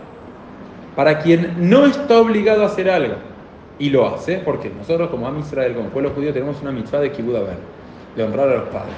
para 0.96 1.18
quien 1.20 1.54
no 1.58 1.86
está 1.86 2.18
obligado 2.18 2.62
a 2.62 2.66
hacer 2.66 2.90
algo 2.90 3.14
y 3.78 3.90
lo 3.90 4.06
hace, 4.06 4.38
porque 4.38 4.70
nosotros 4.70 5.10
como 5.10 5.26
Am 5.26 5.38
Israel, 5.40 5.74
como 5.74 5.88
pueblo 5.88 6.10
judío, 6.10 6.32
tenemos 6.32 6.60
una 6.62 6.72
mitzvah 6.72 7.00
de 7.00 7.10
Kibbutz 7.10 7.38
de 8.16 8.22
honrar 8.22 8.48
a 8.48 8.54
los 8.56 8.68
padres. 8.68 8.94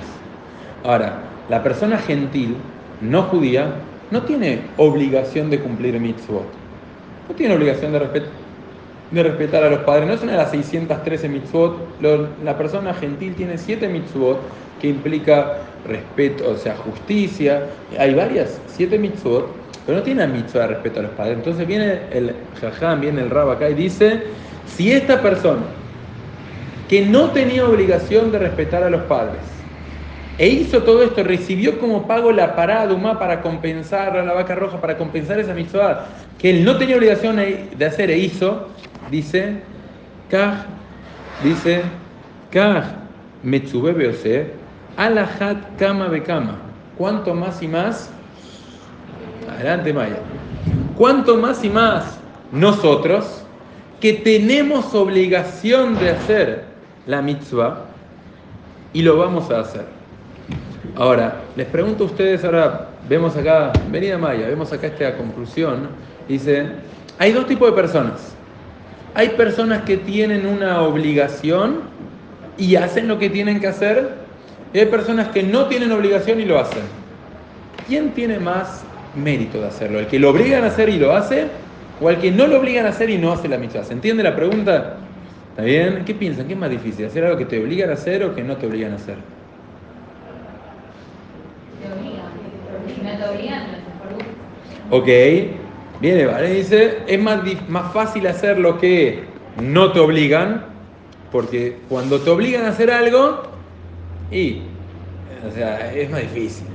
Ahora, 0.84 1.20
la 1.48 1.62
persona 1.62 1.98
gentil, 1.98 2.56
no 3.00 3.22
judía, 3.24 3.74
no 4.10 4.22
tiene 4.22 4.62
obligación 4.76 5.50
de 5.50 5.60
cumplir 5.60 5.98
mitzvot. 5.98 6.44
No 7.28 7.34
tiene 7.34 7.54
obligación 7.54 7.92
de, 7.92 8.22
de 9.10 9.22
respetar 9.22 9.64
a 9.64 9.70
los 9.70 9.80
padres. 9.80 10.06
No 10.06 10.14
es 10.14 10.22
una 10.22 10.32
de 10.32 10.38
las 10.38 10.50
613 10.50 11.28
mitzvot. 11.28 11.76
la 12.44 12.58
persona 12.58 12.92
gentil 12.94 13.34
tiene 13.34 13.56
7 13.56 13.88
mitzvot 13.88 14.38
que 14.80 14.88
implica 14.88 15.58
respeto, 15.86 16.50
o 16.50 16.56
sea, 16.56 16.76
justicia. 16.76 17.66
Hay 17.98 18.14
varias, 18.14 18.60
7 18.66 18.98
mitzvot, 18.98 19.48
pero 19.86 19.98
no 19.98 20.04
tiene 20.04 20.26
mitzvah 20.26 20.62
de 20.62 20.66
respeto 20.68 21.00
a 21.00 21.02
los 21.04 21.12
padres. 21.12 21.36
Entonces 21.36 21.66
viene 21.66 22.00
el 22.10 22.34
jajam, 22.60 23.00
viene 23.00 23.22
el 23.22 23.30
rab 23.30 23.50
acá 23.50 23.68
y 23.68 23.74
dice, 23.74 24.22
si 24.66 24.92
esta 24.92 25.20
persona 25.20 25.62
que 26.88 27.04
no 27.04 27.30
tenía 27.30 27.66
obligación 27.66 28.30
de 28.32 28.38
respetar 28.38 28.82
a 28.82 28.90
los 28.90 29.02
padres, 29.02 29.40
e 30.36 30.48
hizo 30.48 30.82
todo 30.82 31.02
esto, 31.04 31.22
recibió 31.22 31.78
como 31.78 32.08
pago 32.08 32.32
la 32.32 32.56
parada 32.56 32.92
humá 32.92 33.18
para 33.18 33.40
compensar 33.40 34.16
a 34.16 34.24
la 34.24 34.32
vaca 34.32 34.54
roja, 34.56 34.80
para 34.80 34.96
compensar 34.96 35.38
esa 35.38 35.54
mitzvah 35.54 36.06
que 36.38 36.50
él 36.50 36.64
no 36.64 36.76
tenía 36.76 36.96
obligación 36.96 37.36
de 37.36 37.86
hacer 37.86 38.10
e 38.10 38.18
hizo, 38.18 38.68
dice, 39.10 39.60
Kaj, 40.30 40.66
dice, 41.42 41.82
Kaj, 42.50 42.84
Metzube 43.42 44.50
Alahat 44.96 45.76
Kama 45.78 46.08
Bekama. 46.08 46.58
Cuanto 46.96 47.34
más 47.34 47.62
y 47.62 47.68
más, 47.68 48.10
adelante 49.54 49.92
Maya, 49.92 50.18
cuanto 50.96 51.36
más 51.36 51.64
y 51.64 51.70
más 51.70 52.18
nosotros, 52.52 53.42
que 54.00 54.12
tenemos 54.12 54.94
obligación 54.94 55.98
de 55.98 56.10
hacer 56.10 56.64
la 57.06 57.22
mitzvah, 57.22 57.86
y 58.92 59.02
lo 59.02 59.16
vamos 59.18 59.50
a 59.50 59.60
hacer. 59.60 59.84
Ahora, 60.96 61.40
les 61.56 61.66
pregunto 61.66 62.04
a 62.04 62.06
ustedes, 62.06 62.44
ahora 62.44 62.88
vemos 63.08 63.36
acá, 63.36 63.72
venida 63.90 64.16
Maya, 64.16 64.46
vemos 64.46 64.72
acá 64.72 64.86
esta 64.86 65.16
conclusión, 65.16 65.88
dice, 66.28 66.66
hay 67.18 67.32
dos 67.32 67.46
tipos 67.46 67.68
de 67.70 67.74
personas. 67.74 68.34
Hay 69.14 69.30
personas 69.30 69.82
que 69.82 69.96
tienen 69.96 70.46
una 70.46 70.82
obligación 70.82 71.82
y 72.56 72.76
hacen 72.76 73.08
lo 73.08 73.18
que 73.18 73.30
tienen 73.30 73.60
que 73.60 73.66
hacer, 73.66 74.14
y 74.72 74.78
hay 74.78 74.86
personas 74.86 75.28
que 75.28 75.42
no 75.42 75.66
tienen 75.66 75.90
obligación 75.92 76.40
y 76.40 76.44
lo 76.44 76.58
hacen. 76.58 76.82
¿Quién 77.88 78.10
tiene 78.10 78.38
más 78.38 78.83
mérito 79.16 79.60
de 79.60 79.68
hacerlo? 79.68 79.98
¿El 79.98 80.06
que 80.06 80.18
lo 80.18 80.30
obligan 80.30 80.64
a 80.64 80.68
hacer 80.68 80.88
y 80.88 80.98
lo 80.98 81.12
hace? 81.12 81.46
¿O 82.00 82.10
el 82.10 82.18
que 82.18 82.30
no 82.30 82.46
lo 82.46 82.58
obligan 82.58 82.86
a 82.86 82.90
hacer 82.90 83.10
y 83.10 83.18
no 83.18 83.32
hace 83.32 83.48
la 83.48 83.58
mitzvah? 83.58 83.84
¿Se 83.84 83.92
entiende 83.92 84.22
la 84.22 84.34
pregunta? 84.34 84.96
¿Está 85.50 85.62
bien? 85.62 86.02
¿Qué 86.04 86.14
piensan? 86.14 86.46
¿Qué 86.46 86.54
es 86.54 86.58
más 86.58 86.70
difícil? 86.70 87.06
¿Hacer 87.06 87.24
algo 87.24 87.38
que 87.38 87.44
te 87.44 87.62
obligan 87.62 87.90
a 87.90 87.92
hacer 87.94 88.24
o 88.24 88.34
que 88.34 88.42
no 88.42 88.56
te 88.56 88.66
obligan 88.66 88.92
a 88.92 88.96
hacer? 88.96 89.16
Ok, 94.90 95.08
viene, 96.00 96.26
¿vale? 96.26 96.50
Dice, 96.50 96.98
es 97.06 97.20
más, 97.20 97.40
más 97.68 97.92
fácil 97.92 98.26
hacer 98.26 98.58
lo 98.58 98.78
que 98.78 99.24
no 99.60 99.92
te 99.92 100.00
obligan, 100.00 100.64
porque 101.32 101.78
cuando 101.88 102.20
te 102.20 102.30
obligan 102.30 102.64
a 102.66 102.68
hacer 102.68 102.90
algo, 102.90 103.42
y, 104.30 104.62
o 105.46 105.50
sea, 105.52 105.92
es 105.94 106.10
más 106.10 106.20
difícil. 106.20 106.66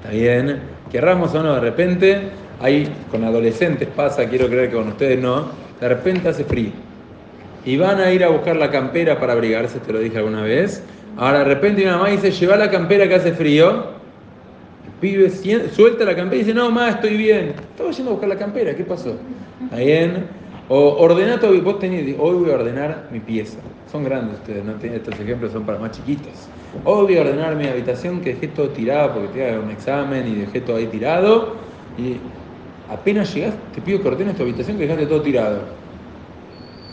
¿Está 0.00 0.10
bien? 0.10 0.60
Querramos 0.90 1.34
o 1.34 1.42
no, 1.42 1.54
de 1.54 1.60
repente, 1.60 2.20
ahí 2.60 2.92
con 3.10 3.24
adolescentes 3.24 3.88
pasa, 3.94 4.28
quiero 4.28 4.48
creer 4.48 4.70
que 4.70 4.76
con 4.76 4.88
ustedes 4.88 5.20
no, 5.20 5.48
de 5.80 5.88
repente 5.88 6.28
hace 6.28 6.44
frío. 6.44 6.70
Y 7.64 7.76
van 7.76 8.00
a 8.00 8.12
ir 8.12 8.24
a 8.24 8.28
buscar 8.28 8.56
la 8.56 8.70
campera 8.70 9.20
para 9.20 9.34
abrigarse, 9.34 9.78
te 9.80 9.92
lo 9.92 10.00
dije 10.00 10.18
alguna 10.18 10.42
vez. 10.42 10.82
Ahora 11.16 11.40
de 11.40 11.44
repente 11.44 11.82
una 11.82 11.98
mamá 11.98 12.08
dice, 12.08 12.30
lleva 12.30 12.56
la 12.56 12.70
campera 12.70 13.08
que 13.08 13.14
hace 13.14 13.32
frío 13.32 14.00
pibe 15.00 15.30
suelta 15.70 16.04
la 16.04 16.14
campera 16.14 16.36
y 16.36 16.44
dice, 16.44 16.54
no, 16.54 16.70
más 16.70 16.96
estoy 16.96 17.16
bien. 17.16 17.54
Estaba 17.70 17.90
yendo 17.90 18.10
a 18.10 18.12
buscar 18.12 18.28
la 18.28 18.38
campera, 18.38 18.74
¿qué 18.76 18.84
pasó? 18.84 19.16
¿Está 19.64 19.76
bien? 19.76 20.26
O 20.68 20.96
ordena 20.98 21.40
todo, 21.40 21.60
vos 21.62 21.78
tenés, 21.78 22.14
hoy 22.18 22.36
voy 22.36 22.50
a 22.50 22.54
ordenar 22.54 23.08
mi 23.10 23.18
pieza. 23.18 23.58
Son 23.90 24.04
grandes 24.04 24.38
ustedes, 24.38 24.64
¿no? 24.64 24.74
estos 24.80 25.18
ejemplos 25.18 25.52
son 25.52 25.64
para 25.64 25.78
más 25.78 25.92
chiquitos. 25.92 26.48
A 26.84 26.88
ordenar 26.88 27.56
mi 27.56 27.66
habitación 27.66 28.20
que 28.20 28.34
dejé 28.34 28.48
todo 28.48 28.70
tirado 28.70 29.14
porque 29.14 29.28
tenía 29.28 29.58
un 29.58 29.70
examen 29.70 30.26
y 30.26 30.34
dejé 30.36 30.60
todo 30.60 30.76
ahí 30.76 30.86
tirado. 30.86 31.56
Y 31.98 32.16
apenas 32.88 33.34
llegas, 33.34 33.54
te 33.72 33.80
pido 33.80 34.00
que 34.00 34.08
ordenes 34.08 34.36
tu 34.36 34.42
habitación 34.42 34.76
que 34.76 34.84
dejaste 34.84 35.06
todo 35.06 35.22
tirado. 35.22 35.62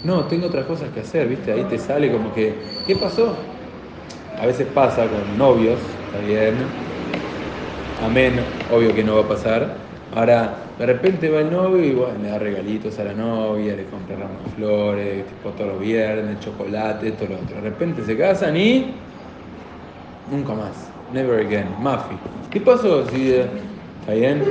No, 0.04 0.26
tengo 0.26 0.48
otras 0.48 0.66
cosas 0.66 0.90
que 0.90 1.02
hacer, 1.02 1.28
¿viste? 1.28 1.52
Ahí 1.52 1.64
te 1.70 1.78
sale 1.78 2.12
como 2.12 2.34
que, 2.34 2.54
¿qué 2.86 2.96
pasó? 2.96 3.36
A 4.40 4.46
veces 4.46 4.68
pasa 4.68 5.08
con 5.08 5.38
novios, 5.38 5.80
está 6.08 6.20
bien 6.20 6.88
amén, 8.02 8.40
obvio 8.72 8.94
que 8.94 9.04
no 9.04 9.16
va 9.16 9.22
a 9.22 9.28
pasar. 9.28 9.76
Ahora, 10.16 10.56
de 10.78 10.86
repente 10.86 11.30
va 11.30 11.42
el 11.42 11.52
novio 11.52 11.84
y 11.84 11.92
bueno, 11.92 12.14
le 12.22 12.30
da 12.30 12.40
regalitos 12.40 12.98
a 13.00 13.04
la 13.04 13.14
novia, 13.14 13.76
le 13.76 13.86
compra 13.86 14.16
ramos 14.16 14.44
de 14.44 14.50
flores, 14.52 15.26
tipo 15.28 15.50
todos 15.52 15.72
los 15.74 15.80
viernes, 15.82 16.40
chocolate, 16.40 17.12
todo 17.12 17.30
lo 17.30 17.36
otro. 17.36 17.56
De 17.56 17.70
repente 17.70 18.04
se 18.04 18.18
casan 18.18 18.56
y 18.58 18.96
nunca 20.32 20.54
más. 20.54 20.90
Never 21.14 21.46
again. 21.46 21.68
Mafi. 21.82 22.16
¿Qué 22.50 22.62
pasó? 22.62 23.06
Si, 23.10 23.32
eh, 23.32 23.46
¿Está 24.02 24.14
bien? 24.14 24.44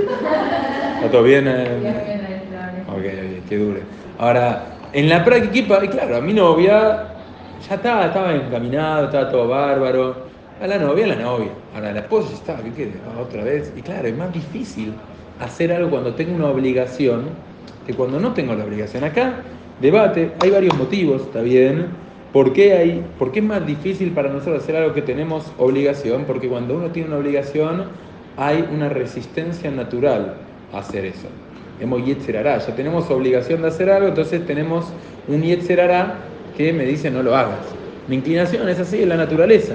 ¿Está 0.96 1.10
todo 1.10 1.22
bien? 1.22 1.44
Eh? 1.46 2.84
Ok, 2.88 3.48
que 3.48 3.56
dure. 3.56 3.82
Ahora, 4.18 4.64
en 4.92 5.08
la 5.08 5.24
práctica, 5.24 5.84
y 5.84 5.88
claro, 5.88 6.16
a 6.16 6.20
mi 6.20 6.32
novia 6.32 7.08
ya 7.68 7.74
estaba, 7.74 8.06
estaba 8.06 8.34
encaminado, 8.34 9.06
estaba 9.06 9.30
todo 9.30 9.48
bárbaro 9.48 10.26
a 10.60 10.66
la 10.66 10.78
novia, 10.78 11.04
a 11.04 11.08
la 11.08 11.16
novia. 11.16 11.50
Ahora 11.74 11.92
la 11.92 12.00
esposa 12.00 12.32
está, 12.32 12.56
¿qué 12.56 12.70
quiere? 12.70 12.92
Ah, 13.06 13.20
otra 13.20 13.44
vez. 13.44 13.72
Y 13.76 13.82
claro, 13.82 14.08
es 14.08 14.16
más 14.16 14.32
difícil 14.32 14.94
hacer 15.40 15.72
algo 15.72 15.90
cuando 15.90 16.14
tengo 16.14 16.34
una 16.34 16.48
obligación 16.48 17.24
que 17.86 17.94
cuando 17.94 18.18
no 18.18 18.32
tengo 18.32 18.54
la 18.54 18.64
obligación. 18.64 19.04
Acá, 19.04 19.34
debate, 19.80 20.32
hay 20.42 20.50
varios 20.50 20.76
motivos, 20.76 21.22
está 21.22 21.40
bien. 21.40 22.05
¿Por 22.32 22.52
qué, 22.52 22.74
hay, 22.74 23.04
¿Por 23.18 23.32
qué 23.32 23.38
es 23.38 23.44
más 23.44 23.66
difícil 23.66 24.12
para 24.12 24.28
nosotros 24.28 24.62
hacer 24.62 24.76
algo 24.76 24.92
que 24.92 25.02
tenemos 25.02 25.52
obligación? 25.58 26.24
Porque 26.26 26.48
cuando 26.48 26.76
uno 26.76 26.88
tiene 26.90 27.08
una 27.08 27.18
obligación, 27.18 27.84
hay 28.36 28.68
una 28.72 28.88
resistencia 28.88 29.70
natural 29.70 30.34
a 30.72 30.78
hacer 30.78 31.04
eso. 31.06 31.28
Hemos 31.80 32.04
yetzerará, 32.04 32.58
ya 32.58 32.74
tenemos 32.74 33.10
obligación 33.10 33.62
de 33.62 33.68
hacer 33.68 33.90
algo, 33.90 34.08
entonces 34.08 34.44
tenemos 34.46 34.86
un 35.28 35.42
yetzerará 35.42 36.16
que 36.56 36.72
me 36.72 36.84
dice 36.84 37.10
no 37.10 37.22
lo 37.22 37.34
hagas. 37.34 37.60
Mi 38.08 38.16
inclinación 38.16 38.68
es 38.68 38.78
así, 38.78 39.02
es 39.02 39.08
la 39.08 39.16
naturaleza. 39.16 39.74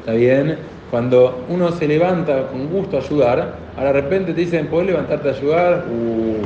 ¿Está 0.00 0.12
bien? 0.12 0.56
Cuando 0.90 1.44
uno 1.48 1.72
se 1.72 1.88
levanta 1.88 2.48
con 2.48 2.68
gusto 2.68 2.98
a 2.98 3.00
ayudar, 3.00 3.54
a 3.76 3.84
de 3.84 3.92
repente 3.92 4.34
te 4.34 4.40
dicen, 4.42 4.66
¿puedes 4.66 4.88
levantarte 4.88 5.30
a 5.30 5.32
ayudar? 5.32 5.86
Uh, 5.90 6.42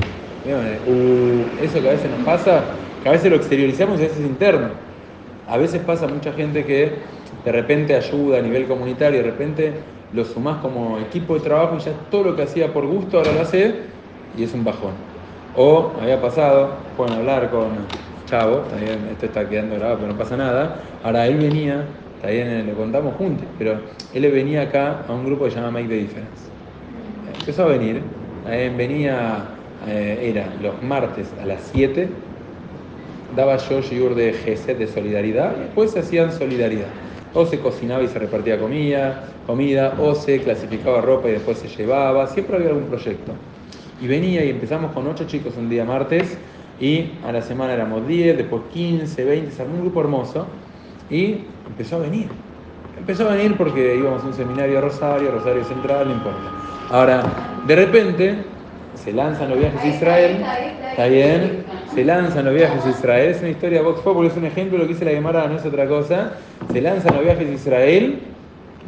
uh, 0.91 1.65
eso 1.65 1.81
que 1.81 1.89
a 1.89 1.93
veces 1.93 2.11
nos 2.11 2.25
pasa, 2.25 2.63
que 3.03 3.09
a 3.09 3.13
veces 3.13 3.31
lo 3.31 3.37
exteriorizamos 3.37 3.99
y 3.99 4.05
a 4.05 4.07
veces 4.07 4.21
es 4.21 4.27
interno. 4.27 4.86
A 5.49 5.57
veces 5.57 5.81
pasa 5.83 6.07
mucha 6.07 6.33
gente 6.33 6.65
que 6.65 6.93
de 7.45 7.53
repente 7.53 7.95
ayuda 7.95 8.39
a 8.39 8.43
nivel 8.43 8.67
comunitario, 8.67 9.23
de 9.23 9.31
repente 9.31 9.73
lo 10.13 10.25
sumás 10.25 10.59
como 10.59 10.99
equipo 10.99 11.35
de 11.35 11.41
trabajo 11.41 11.77
y 11.77 11.81
ya 11.81 11.93
todo 12.11 12.25
lo 12.25 12.37
que 12.37 12.43
hacía 12.43 12.73
por 12.73 12.87
gusto 12.87 13.19
ahora 13.19 13.33
lo 13.33 13.41
hace 13.41 13.75
y 14.37 14.43
es 14.43 14.53
un 14.55 14.65
bajón. 14.65 14.93
O 15.57 15.93
había 16.01 16.21
pasado, 16.21 16.71
pueden 16.97 17.15
hablar 17.15 17.51
con 17.51 17.69
Chavo, 18.27 18.59
también 18.59 18.99
esto 19.13 19.27
está 19.27 19.49
quedando 19.49 19.77
grabado, 19.77 19.99
pero 19.99 20.13
no 20.13 20.19
pasa 20.19 20.37
nada. 20.37 20.77
Ahora 21.05 21.27
él 21.27 21.37
venía 21.37 21.85
también 22.21 22.67
le 22.67 22.73
contamos 22.73 23.15
juntos, 23.17 23.47
pero 23.59 23.79
él 24.15 24.33
venía 24.33 24.63
acá 24.63 25.05
a 25.07 25.13
un 25.13 25.27
grupo 25.27 25.45
que 25.45 25.51
se 25.51 25.57
llama 25.57 25.71
Make 25.71 25.89
the 25.89 25.95
Difference. 25.95 26.51
Empezó 27.39 27.65
a 27.65 27.67
venir, 27.67 28.03
venía 28.77 29.45
eh, 29.87 30.33
era 30.35 30.49
los 30.61 30.83
martes 30.83 31.29
a 31.41 31.47
las 31.47 31.61
7, 31.73 32.09
daba 33.35 33.57
yo 33.57 33.81
shiur 33.81 34.15
de 34.15 34.33
Gesed, 34.33 34.77
de 34.77 34.87
solidaridad, 34.87 35.57
y 35.57 35.61
después 35.61 35.91
se 35.91 36.01
hacían 36.01 36.33
solidaridad. 36.33 36.89
O 37.35 37.45
se 37.45 37.59
cocinaba 37.59 38.03
y 38.03 38.09
se 38.09 38.19
repartía 38.19 38.59
comida, 38.59 39.25
comida, 39.47 39.95
o 40.01 40.15
se 40.15 40.41
clasificaba 40.41 41.01
ropa 41.01 41.29
y 41.29 41.33
después 41.33 41.59
se 41.59 41.69
llevaba, 41.69 42.27
siempre 42.29 42.57
había 42.57 42.69
algún 42.69 42.85
proyecto. 42.85 43.33
Y 44.01 44.07
venía 44.07 44.45
y 44.45 44.51
empezamos 44.51 44.93
con 44.93 45.07
8 45.07 45.25
chicos 45.27 45.55
un 45.57 45.69
día 45.69 45.85
martes, 45.85 46.39
y 46.81 47.13
a 47.27 47.33
la 47.33 47.43
semana 47.43 47.73
éramos 47.73 48.07
10, 48.07 48.37
después 48.37 48.63
15, 48.73 49.25
20, 49.25 49.51
se 49.51 49.63
armó 49.63 49.75
un 49.75 49.81
grupo 49.83 50.01
hermoso, 50.01 50.47
y 51.11 51.39
empezó 51.67 51.97
a 51.97 52.01
venir. 52.01 52.29
Empezó 52.99 53.29
a 53.29 53.35
venir 53.35 53.57
porque 53.57 53.97
íbamos 53.97 54.23
a 54.23 54.27
un 54.27 54.35
seminario 54.35 54.79
a 54.79 54.81
Rosario, 54.81 55.31
Rosario 55.31 55.65
Central, 55.65 56.09
no 56.09 56.15
importa. 56.15 56.51
Ahora, 56.91 57.23
de 57.67 57.77
repente, 57.77 58.35
se 58.95 59.13
lanzan 59.13 59.51
los 59.51 59.59
viajes 59.59 59.81
a 59.81 59.87
Israel, 59.87 60.45
¿está 60.91 61.07
bien? 61.07 61.65
Se 61.95 62.05
lanzan 62.05 62.45
los 62.45 62.55
viajes 62.55 62.85
a 62.85 62.91
Israel, 62.91 63.31
es 63.31 63.41
una 63.41 63.51
historia 63.51 63.79
de 63.79 63.85
Vox 63.85 64.01
Populi, 64.01 64.29
es 64.29 64.37
un 64.37 64.45
ejemplo, 64.45 64.79
lo 64.79 64.87
que 64.87 64.93
hice 64.93 65.05
la 65.05 65.13
Gemara 65.13 65.47
no 65.49 65.57
es 65.57 65.65
otra 65.65 65.87
cosa. 65.87 66.33
Se 66.73 66.81
lanzan 66.81 67.15
los 67.15 67.25
viajes 67.25 67.49
a 67.49 67.53
Israel, 67.53 68.19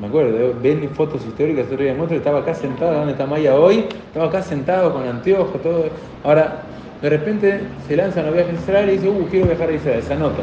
me 0.01 0.07
acuerdo, 0.07 0.55
ven 0.63 0.89
fotos 0.91 1.25
históricas, 1.27 1.67
otro 1.67 1.83
día 1.83 1.95
muestro, 1.95 2.19
estaba 2.19 2.41
acá 2.41 2.55
sentado, 2.55 2.93
¿dónde 2.95 3.13
está 3.13 3.27
Maya 3.27 3.57
hoy? 3.57 3.87
Estaba 4.09 4.27
acá 4.27 4.43
sentado 4.43 4.93
con 4.93 5.03
anteojos, 5.09 5.61
todo. 5.63 5.87
Ahora, 6.23 6.63
de 7.03 7.11
repente 7.11 7.61
se 7.87 7.97
lanzan 7.97 8.27
los 8.27 8.35
viajes 8.35 8.59
a 8.59 8.61
Israel 8.61 8.91
y 8.91 8.93
dice, 8.93 9.09
uh, 9.09 9.27
quiero 9.29 9.47
viajar 9.47 9.69
a 9.71 9.73
Israel, 9.73 10.03
se 10.03 10.13
anota. 10.13 10.43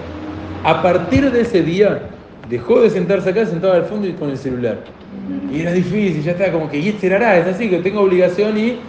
A 0.64 0.82
partir 0.82 1.32
de 1.32 1.42
ese 1.42 1.62
día, 1.62 2.02
dejó 2.50 2.82
de 2.82 2.90
sentarse 2.90 3.30
acá, 3.30 3.46
sentado 3.46 3.74
al 3.74 3.86
fondo 3.86 4.08
y 4.08 4.14
con 4.14 4.30
el 4.30 4.38
celular. 4.38 4.80
Y 5.52 5.62
era 5.62 5.72
difícil, 5.72 6.22
ya 6.24 6.32
estaba 6.32 6.52
como 6.52 6.70
que, 6.70 6.80
y 6.80 6.90
este 6.90 7.08
es 7.08 7.48
así, 7.48 7.70
que 7.70 7.80
tengo 7.80 8.02
obligación 8.02 8.58
y 8.58 8.80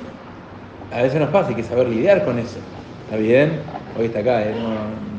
a 0.93 1.03
veces 1.03 1.21
nos 1.21 1.31
pasa, 1.31 1.51
hay 1.51 1.55
que 1.55 1.63
saber 1.63 1.89
lidiar 1.89 2.25
con 2.25 2.39
eso. 2.39 2.59
¿Está 3.07 3.19
bien? 3.19 3.53
Hoy 3.97 4.07
está 4.07 4.19
acá, 4.19 4.43
es 4.43 4.57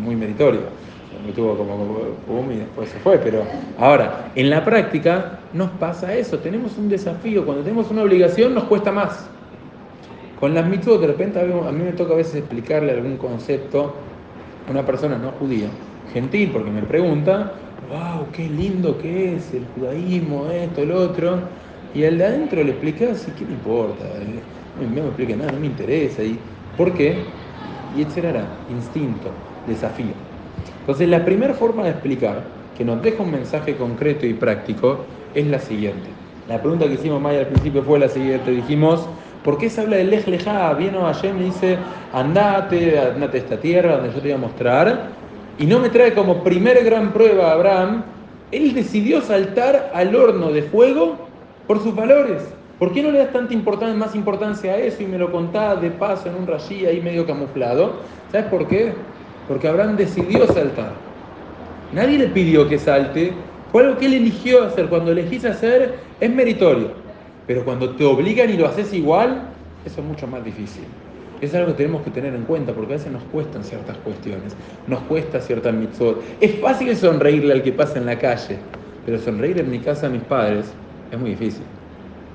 muy 0.02 0.14
meritorio. 0.14 0.60
Me 1.26 1.32
tuvo 1.32 1.58
como 1.58 1.78
pum 2.28 2.52
y 2.52 2.58
después 2.58 2.90
se 2.90 3.00
fue. 3.00 3.18
Pero 3.18 3.44
ahora, 3.80 4.30
en 4.36 4.50
la 4.50 4.66
práctica 4.66 5.40
nos 5.54 5.70
pasa 5.72 6.14
eso. 6.14 6.38
Tenemos 6.40 6.78
un 6.78 6.90
desafío. 6.90 7.46
Cuando 7.46 7.64
tenemos 7.64 7.90
una 7.90 8.04
obligación 8.04 8.54
nos 8.54 8.66
cuesta 8.66 8.92
más. 8.92 9.30
Con 10.38 10.54
las 10.54 10.68
mitzvot, 10.68 11.00
de 11.00 11.08
repente 11.08 11.40
a 11.40 11.44
mí 11.46 11.82
me 11.82 11.94
toca 11.94 12.14
a 12.14 12.18
veces 12.18 12.36
explicarle 12.36 12.92
algún 12.92 13.16
concepto 13.16 13.96
a 14.68 14.72
una 14.72 14.86
persona 14.86 15.18
no 15.18 15.32
judía, 15.32 15.70
gentil, 16.14 16.52
porque 16.52 16.70
me 16.70 16.84
pregunta, 16.84 17.54
wow, 17.90 18.28
qué 18.34 18.50
lindo 18.50 18.98
que 18.98 19.36
es 19.36 19.54
el 19.54 19.66
judaísmo, 19.76 20.48
esto, 20.52 20.82
el 20.82 20.92
otro. 20.92 21.40
Y 21.96 22.04
al 22.04 22.18
de 22.18 22.26
adentro 22.26 22.62
le 22.62 22.72
expliqué 22.72 23.12
así, 23.12 23.32
¿qué 23.32 23.46
le 23.46 23.54
importa? 23.54 24.04
No 24.78 24.90
me 24.90 25.08
explique 25.08 25.38
nada, 25.38 25.54
no 25.54 25.60
me 25.62 25.68
interesa. 25.68 26.22
¿Y 26.22 26.38
¿Por 26.78 26.94
qué? 26.94 27.16
Y 27.96 28.02
etcétera, 28.02 28.44
instinto, 28.70 29.30
desafío. 29.68 30.14
Entonces, 30.82 31.08
la 31.10 31.24
primera 31.24 31.54
forma 31.54 31.84
de 31.84 31.92
explicar, 31.92 32.42
que 32.78 32.86
nos 32.86 33.02
deja 33.02 33.24
un 33.24 33.32
mensaje 33.32 33.76
concreto 33.76 34.26
y 34.26 34.34
práctico, 34.34 35.00
es 35.34 35.48
la 35.48 35.60
siguiente. 35.60 36.08
La 36.48 36.62
pregunta 36.62 36.86
que 36.86 36.94
hicimos 36.94 37.22
Maya 37.22 37.40
al 37.40 37.48
principio 37.48 37.84
fue 37.84 38.00
la 38.00 38.08
siguiente. 38.08 38.52
Dijimos, 38.52 39.08
¿por 39.44 39.58
qué 39.58 39.70
se 39.70 39.82
habla 39.82 39.98
de 39.98 40.06
Lej 40.06 40.28
Lejá? 40.28 40.74
Viene 40.74 40.98
Hashem 41.00 41.42
y 41.42 41.46
dice, 41.46 41.78
andate, 42.14 43.00
andate 43.00 43.38
a 43.38 43.40
esta 43.42 43.58
tierra 43.58 43.98
donde 43.98 44.14
yo 44.14 44.16
te 44.16 44.28
voy 44.28 44.32
a 44.32 44.38
mostrar 44.38 45.18
y 45.60 45.66
no 45.66 45.80
me 45.80 45.90
trae 45.90 46.14
como 46.14 46.44
primer 46.44 46.84
gran 46.84 47.12
prueba 47.12 47.50
a 47.50 47.54
Abraham, 47.54 48.04
él 48.52 48.74
decidió 48.74 49.22
saltar 49.22 49.92
al 49.94 50.16
horno 50.16 50.52
de 50.52 50.62
fuego 50.64 51.18
por 51.66 51.82
sus 51.82 51.96
valores. 51.96 52.44
¿Por 52.80 52.94
qué 52.94 53.02
no 53.02 53.10
le 53.10 53.18
das 53.18 53.34
tanta 53.34 53.56
importancia, 53.56 53.96
más 53.96 54.14
importancia 54.14 54.74
a 54.74 54.78
eso 54.78 55.02
y 55.02 55.08
me 55.08 55.18
lo 55.18 55.32
contás 55.32 55.82
de 55.82 55.90
paso 55.90 56.30
en 56.30 56.36
un 56.36 56.46
rayí 56.46 56.86
ahí 56.86 57.02
medio 57.02 57.26
camuflado? 57.26 57.94
¿Sabes 58.32 58.48
por 58.48 58.68
qué? 58.68 58.94
Porque 59.48 59.68
Abraham 59.68 59.98
decidió 59.98 60.46
saltar. 60.46 60.92
Nadie 61.92 62.20
le 62.20 62.28
pidió 62.28 62.70
que 62.70 62.78
salte, 62.78 63.34
fue 63.72 63.84
algo 63.84 63.98
que 63.98 64.06
él 64.06 64.14
eligió 64.14 64.64
hacer. 64.64 64.90
Cuando 64.90 65.12
elegís 65.12 65.44
hacer 65.46 65.96
es 66.20 66.30
meritorio, 66.30 66.92
pero 67.48 67.66
cuando 67.66 67.96
te 67.96 68.04
obligan 68.04 68.50
y 68.52 68.58
lo 68.58 68.68
haces 68.68 68.94
igual, 68.94 69.42
eso 69.84 70.02
es 70.02 70.08
mucho 70.08 70.28
más 70.28 70.46
difícil. 70.46 70.84
Es 71.42 71.56
algo 71.56 71.68
que 71.72 71.78
tenemos 71.78 72.04
que 72.04 72.12
tener 72.12 72.36
en 72.36 72.44
cuenta 72.44 72.74
porque 72.74 72.94
a 72.94 72.98
veces 72.98 73.12
nos 73.12 73.24
cuestan 73.24 73.64
ciertas 73.64 73.98
cuestiones, 73.98 74.56
nos 74.86 75.00
cuesta 75.02 75.40
cierta 75.40 75.72
mitzvot. 75.72 76.22
Es 76.42 76.60
fácil 76.60 76.96
sonreírle 76.96 77.54
al 77.54 77.64
que 77.64 77.72
pasa 77.72 77.98
en 77.98 78.06
la 78.06 78.20
calle, 78.20 78.58
pero 79.04 79.18
sonreír 79.18 79.60
en 79.60 79.72
mi 79.72 79.80
casa 79.80 80.08
a 80.08 80.10
mis 80.10 80.24
padres 80.24 80.76
es 81.12 81.20
muy 81.20 81.32
difícil. 81.32 81.64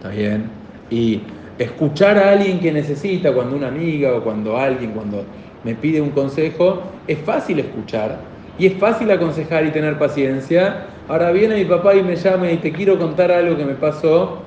¿Está 0.03 0.17
bien? 0.17 0.51
Y 0.91 1.21
escuchar 1.61 2.19
a 2.19 2.33
alguien 2.33 2.59
que 2.59 2.73
necesita, 2.73 3.33
cuando 3.33 3.55
una 3.55 3.69
amiga 3.69 4.13
o 4.17 4.25
cuando 4.25 4.59
alguien, 4.59 4.91
cuando 4.91 5.25
me 5.63 5.77
pide 5.77 6.01
un 6.01 6.11
consejo, 6.11 6.83
es 7.07 7.19
fácil 7.19 7.61
escuchar 7.61 8.19
y 8.59 8.67
es 8.67 8.75
fácil 8.79 9.13
aconsejar 9.13 9.65
y 9.65 9.71
tener 9.71 9.97
paciencia. 10.01 10.87
Ahora 11.09 11.31
viene 11.31 11.55
mi 11.55 11.67
papá 11.67 11.95
y 11.95 12.03
me 12.03 12.17
llama 12.17 12.51
y 12.51 12.57
te 12.57 12.73
quiero 12.73 12.99
contar 12.99 13.31
algo 13.31 13.57
que 13.57 13.65
me 13.65 13.75
pasó 13.75 14.43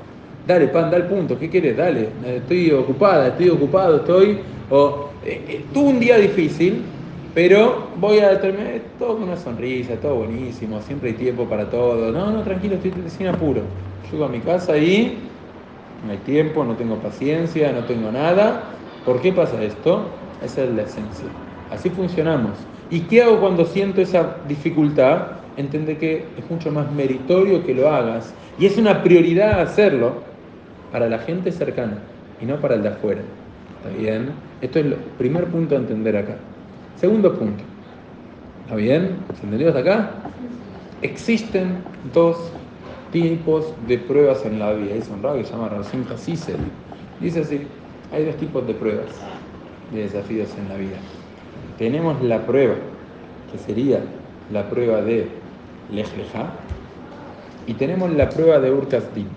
Dale, 0.46 0.68
pan, 0.68 0.92
da 0.92 0.98
el 0.98 1.06
punto, 1.06 1.40
¿qué 1.40 1.50
quieres? 1.50 1.78
Dale, 1.78 2.10
estoy 2.24 2.72
ocupada, 2.72 3.30
estoy 3.30 3.50
ocupado, 3.50 3.96
estoy. 3.96 4.40
O, 4.70 5.10
eh, 5.26 5.42
eh, 5.48 5.66
tuve 5.74 5.90
un 5.90 6.00
día 6.02 6.18
difícil, 6.18 6.84
pero 7.34 7.88
voy 7.96 8.20
a 8.20 8.40
terminar 8.42 8.82
todo 9.00 9.16
con 9.16 9.24
una 9.24 9.38
sonrisa, 9.38 9.96
todo 9.96 10.16
buenísimo, 10.16 10.82
siempre 10.82 11.12
hay 11.12 11.16
tiempo 11.16 11.46
para 11.46 11.68
todo. 11.70 12.12
No, 12.12 12.30
no, 12.30 12.44
tranquilo, 12.44 12.76
estoy 12.76 12.94
sin 13.08 13.28
apuro. 13.28 13.62
Llego 14.12 14.26
a 14.26 14.30
mi 14.30 14.40
casa 14.42 14.78
y 14.78 15.18
no 16.06 16.12
hay 16.12 16.18
tiempo, 16.20 16.64
no 16.64 16.76
tengo 16.76 16.98
paciencia, 16.98 17.72
no 17.72 17.86
tengo 17.86 18.12
nada. 18.12 18.64
¿Por 19.06 19.22
qué 19.22 19.32
pasa 19.32 19.62
esto? 19.64 20.06
Esa 20.44 20.64
es 20.64 20.72
la 20.72 20.84
esencia. 20.84 21.26
Así 21.72 21.90
funcionamos. 21.90 22.52
¿Y 22.90 23.02
qué 23.02 23.24
hago 23.24 23.40
cuando 23.40 23.66
siento 23.66 24.02
esa 24.02 24.38
dificultad? 24.48 25.28
Entiende 25.58 25.98
que 25.98 26.26
es 26.38 26.50
mucho 26.50 26.72
más 26.72 26.92
meritorio 26.92 27.66
que 27.66 27.74
lo 27.74 27.90
hagas. 27.90 28.34
Y 28.60 28.66
es 28.66 28.78
una 28.78 29.02
prioridad 29.02 29.62
hacerlo 29.62 30.24
para 30.92 31.10
la 31.10 31.20
gente 31.20 31.52
cercana 31.52 31.98
y 32.40 32.46
no 32.46 32.58
para 32.58 32.76
el 32.76 32.84
de 32.84 32.90
afuera. 32.90 33.22
¿Está 33.78 33.98
bien? 33.98 34.30
Esto 34.62 34.80
es 34.80 34.86
el 34.86 34.94
primer 35.18 35.46
punto 35.46 35.76
a 35.76 35.80
entender 35.80 36.16
acá. 36.18 36.36
Segundo 36.98 37.34
punto. 37.34 37.64
¿Está 38.64 38.76
bien? 38.76 39.18
¿Se 39.40 39.44
entendió 39.44 39.70
hasta 39.70 39.80
acá? 39.80 40.12
Existen 41.02 41.78
dos 42.14 42.52
tipos 43.16 43.74
de 43.88 43.98
pruebas 43.98 44.46
en 44.46 44.60
la 44.60 44.74
vida. 44.74 44.94
Es 44.94 45.08
un 45.08 45.24
raro 45.24 45.38
que 45.38 45.46
se 45.46 45.54
llama 45.54 45.70
Rasim 45.70 46.04
Hassisel. 46.12 46.58
Dice 47.22 47.40
así, 47.40 47.62
hay 48.12 48.26
dos 48.26 48.36
tipos 48.36 48.68
de 48.68 48.74
pruebas, 48.74 49.06
de 49.94 50.02
desafíos 50.02 50.50
en 50.60 50.68
la 50.68 50.76
vida. 50.76 50.98
Tenemos 51.78 52.22
la 52.22 52.46
prueba, 52.46 52.76
que 53.50 53.58
sería 53.58 54.02
la 54.52 54.70
prueba 54.70 55.02
de 55.02 55.30
Lej 55.94 56.08
y 57.68 57.74
tenemos 57.76 58.12
la 58.12 58.30
prueba 58.30 58.60
de 58.60 58.72
Urkasdim. 58.72 59.28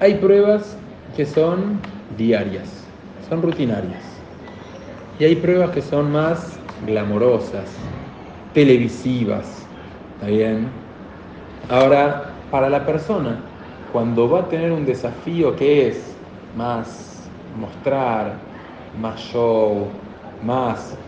Hay 0.00 0.16
pruebas 0.16 0.76
que 1.16 1.24
son 1.24 1.78
diarias, 2.18 2.84
son 3.30 3.40
rutinarias. 3.40 4.02
Y 5.18 5.24
hay 5.24 5.36
pruebas 5.36 5.70
que 5.70 5.80
son 5.80 6.12
más 6.12 6.58
glamorosas, 6.86 7.70
televisivas. 8.52 9.64
¿Está 10.16 10.26
bien? 10.26 10.79
Ahora, 11.68 12.48
para 12.50 12.68
la 12.68 12.84
persona, 12.84 13.56
cuando 13.88 14.28
va 14.28 14.40
a 14.40 14.48
tener 14.48 14.72
un 14.72 14.84
desafío 14.84 15.54
que 15.56 15.88
es 15.88 16.26
más 16.52 17.38
mostrar, 17.48 18.58
más 18.92 19.20
show, 19.20 20.10
más 20.40 20.98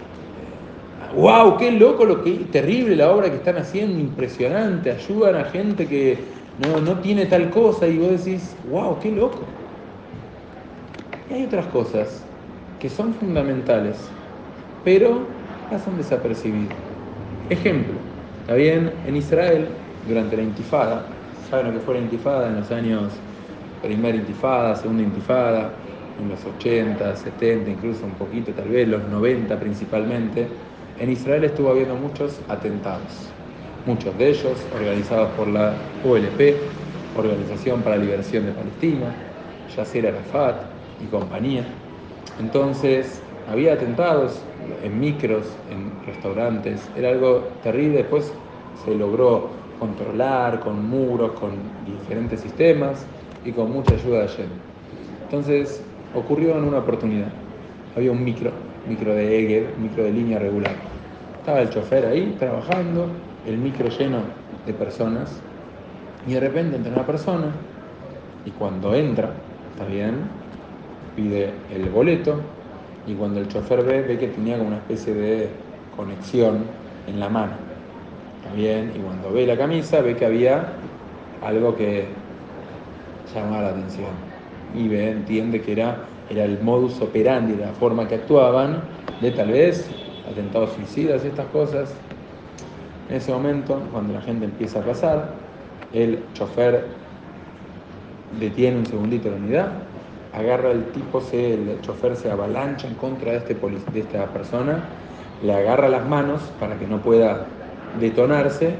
wow, 1.13 1.57
qué 1.59 1.71
loco 1.73 2.05
lo 2.05 2.23
que 2.23 2.47
terrible 2.47 2.97
la 2.97 3.11
obra 3.13 3.31
que 3.31 3.37
están 3.37 3.57
haciendo, 3.59 3.99
impresionante, 4.01 4.91
ayudan 4.91 5.37
a 5.37 5.45
gente 5.45 5.89
que 5.89 6.53
no, 6.57 6.81
no 6.81 7.01
tiene 7.01 7.27
tal 7.27 7.51
cosa 7.51 7.87
y 7.89 7.99
vos 7.99 8.25
decís, 8.25 8.61
wow, 8.63 8.99
qué 8.99 9.11
loco. 9.13 9.59
Y 11.29 11.35
hay 11.35 11.45
otras 11.45 11.69
cosas 11.69 12.33
que 12.79 12.91
son 12.91 13.15
fundamentales, 13.15 14.21
pero 14.83 15.49
pasan 15.69 15.97
desapercibidas. 15.97 16.81
Ejemplo, 17.49 18.03
está 18.41 18.55
bien, 18.55 19.03
en 19.05 19.17
Israel, 19.17 19.82
durante 20.07 20.37
la 20.37 20.43
intifada, 20.43 21.05
¿saben 21.49 21.67
lo 21.67 21.73
que 21.73 21.81
fue 21.81 21.95
la 21.95 22.01
intifada 22.01 22.49
en 22.49 22.57
los 22.57 22.71
años, 22.71 23.13
primera 23.83 24.17
intifada, 24.17 24.77
segunda 24.77 25.03
intifada, 25.03 25.73
en 26.21 26.29
los 26.29 26.45
80, 26.45 27.17
70, 27.17 27.71
incluso 27.71 28.05
un 28.05 28.13
poquito, 28.13 28.53
tal 28.53 28.69
vez 28.69 28.89
los 28.89 29.03
90 29.09 29.59
principalmente, 29.59 30.47
en 30.99 31.11
Israel 31.11 31.45
estuvo 31.45 31.71
habiendo 31.71 31.95
muchos 31.97 32.41
atentados. 32.49 33.31
Muchos 33.87 34.17
de 34.19 34.31
ellos 34.31 34.59
organizados 34.75 35.31
por 35.31 35.49
la 35.49 35.75
OLP, 36.05 36.57
Organización 37.17 37.83
para 37.83 37.97
la 37.97 38.05
Liberación 38.05 38.47
de 38.47 38.53
Palestina, 38.53 39.15
Yasser 39.77 40.07
Arafat 40.07 40.57
y 41.03 41.07
compañía. 41.07 41.65
Entonces, 42.41 43.21
había 43.51 43.75
atentados 43.75 44.41
en 44.83 45.01
micros, 45.01 45.45
en 45.71 45.91
restaurantes, 46.07 46.89
era 46.97 47.11
algo 47.11 47.49
terrible, 47.63 47.99
después 47.99 48.33
se 48.85 48.95
logró 48.95 49.51
controlar 49.79 50.61
con 50.61 50.89
muros, 50.89 51.33
con 51.33 51.53
diferentes 51.87 52.41
sistemas 52.41 53.05
y 53.45 53.53
con 53.53 53.73
mucha 53.73 53.95
ayuda 53.95 54.23
de 54.23 54.29
gente. 54.29 54.55
Entonces, 55.25 55.83
ocurrió 56.15 56.57
en 56.57 56.65
una 56.65 56.79
oportunidad. 56.79 57.29
Había 57.97 58.13
un 58.13 58.23
micro, 58.23 58.51
micro 58.89 59.15
de 59.15 59.39
Eger, 59.39 59.75
micro 59.79 60.05
de 60.05 60.13
línea 60.13 60.39
regular. 60.39 60.75
Estaba 61.39 61.61
el 61.61 61.71
chofer 61.71 62.07
ahí 62.07 62.37
trabajando, 62.39 63.09
el 63.47 63.59
micro 63.59 63.89
lleno 63.89 64.19
de 64.67 64.73
personas, 64.73 65.41
y 66.27 66.35
de 66.35 66.41
repente 66.41 66.77
entra 66.77 66.93
una 66.93 67.07
persona, 67.07 67.51
y 68.45 68.51
cuando 68.51 68.95
entra, 68.95 69.31
está 69.73 69.85
bien, 69.87 70.15
pide 71.17 71.51
el 71.75 71.89
boleto, 71.91 72.41
y 73.07 73.15
cuando 73.15 73.41
el 73.41 73.49
chofer 73.49 73.83
ve, 73.83 74.03
ve 74.03 74.19
que 74.19 74.29
tenía 74.29 74.57
como 74.57 74.69
una 74.69 74.79
especie 74.79 75.13
de 75.15 75.49
conexión 75.97 76.59
en 77.09 77.19
la 77.19 77.29
mano. 77.29 77.72
Bien, 78.55 78.93
y 78.95 78.99
cuando 78.99 79.33
ve 79.33 79.47
la 79.47 79.57
camisa, 79.57 80.03
ve 80.03 80.15
que 80.15 80.27
había 80.27 80.73
algo 81.43 81.75
que 81.75 82.07
llamaba 83.35 83.63
la 83.63 83.69
atención. 83.71 84.11
Y 84.75 84.89
ve, 84.89 85.11
entiende 85.11 85.63
que 85.63 85.73
era, 85.73 86.05
era 86.29 86.45
el 86.45 86.61
modus 86.63 87.01
operandi, 87.01 87.57
la 87.57 87.73
forma 87.73 88.07
que 88.09 88.17
actuaban 88.17 88.83
de 89.21 89.31
tal 89.31 89.51
vez 89.53 89.89
atentados 90.31 90.73
suicidas 90.73 91.25
y 91.25 91.29
estas 91.29 91.47
cosas. 91.47 91.95
En 93.09 93.17
ese 93.17 93.33
momento, 93.33 93.81
cuando 93.91 94.15
la 94.15 94.21
gente 94.21 94.45
empieza 94.45 94.81
a 94.81 94.83
pasar, 94.83 95.31
el 95.93 96.23
chofer 96.35 96.87
detiene 98.39 98.79
un 98.79 98.87
segundito 98.87 99.31
la 99.31 99.37
unidad, 99.37 99.73
agarra 100.33 100.71
al 100.71 100.85
tipo, 100.87 101.21
se, 101.21 101.55
el 101.55 101.81
chofer 101.83 102.17
se 102.17 102.31
avalancha 102.31 102.87
en 102.87 102.95
contra 102.95 103.33
de, 103.33 103.39
este 103.39 103.55
de 103.55 104.01
esta 104.01 104.27
persona, 104.27 104.85
le 105.43 105.55
agarra 105.55 105.89
las 105.89 106.07
manos 106.07 106.41
para 106.59 106.79
que 106.79 106.87
no 106.87 106.99
pueda 106.99 107.47
detonarse, 108.01 108.75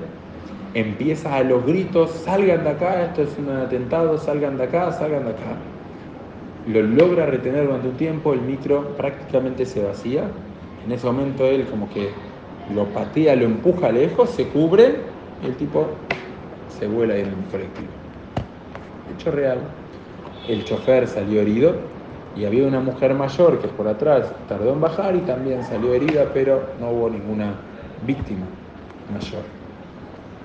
empieza 0.75 1.37
a 1.37 1.43
los 1.43 1.65
gritos, 1.67 2.11
salgan 2.11 2.65
de 2.65 2.71
acá, 2.71 3.05
esto 3.05 3.23
es 3.23 3.31
un 3.39 3.51
atentado, 3.51 4.19
salgan 4.19 4.57
de 4.57 4.65
acá, 4.65 4.93
salgan 4.93 5.25
de 5.25 5.31
acá. 5.31 5.57
Lo 6.69 6.83
logra 6.83 7.27
retener 7.27 7.67
durante 7.67 7.89
un 7.89 7.97
tiempo, 7.97 8.33
el 8.33 8.41
micro 8.41 8.97
prácticamente 8.97 9.67
se 9.67 9.83
vacía, 9.83 10.25
en 10.87 10.93
ese 10.93 11.07
momento 11.07 11.47
él 11.47 11.67
como 11.71 11.89
que 11.91 12.09
lo 12.75 12.85
patea, 12.87 13.37
lo 13.37 13.45
empuja 13.45 13.91
lejos, 13.91 14.31
se 14.31 14.45
cubre 14.45 14.95
y 15.43 15.49
el 15.49 15.57
tipo 15.57 15.87
se 16.79 16.87
vuela 16.87 17.17
en 17.17 17.27
el 17.27 17.35
colectivo. 17.51 17.89
Hecho 19.17 19.31
real, 19.31 19.59
el 20.49 20.65
chofer 20.65 21.07
salió 21.07 21.41
herido 21.41 21.75
y 22.37 22.45
había 22.45 22.67
una 22.67 22.81
mujer 22.81 23.15
mayor 23.15 23.59
que 23.59 23.69
por 23.69 23.89
atrás 23.89 24.33
tardó 24.49 24.73
en 24.73 24.81
bajar 24.81 25.15
y 25.17 25.21
también 25.21 25.63
salió 25.65 25.93
herida, 25.93 26.31
pero 26.33 26.63
no 26.81 26.91
hubo 26.91 27.11
ninguna 27.11 27.53
víctima 28.07 28.47
mayor. 29.13 29.43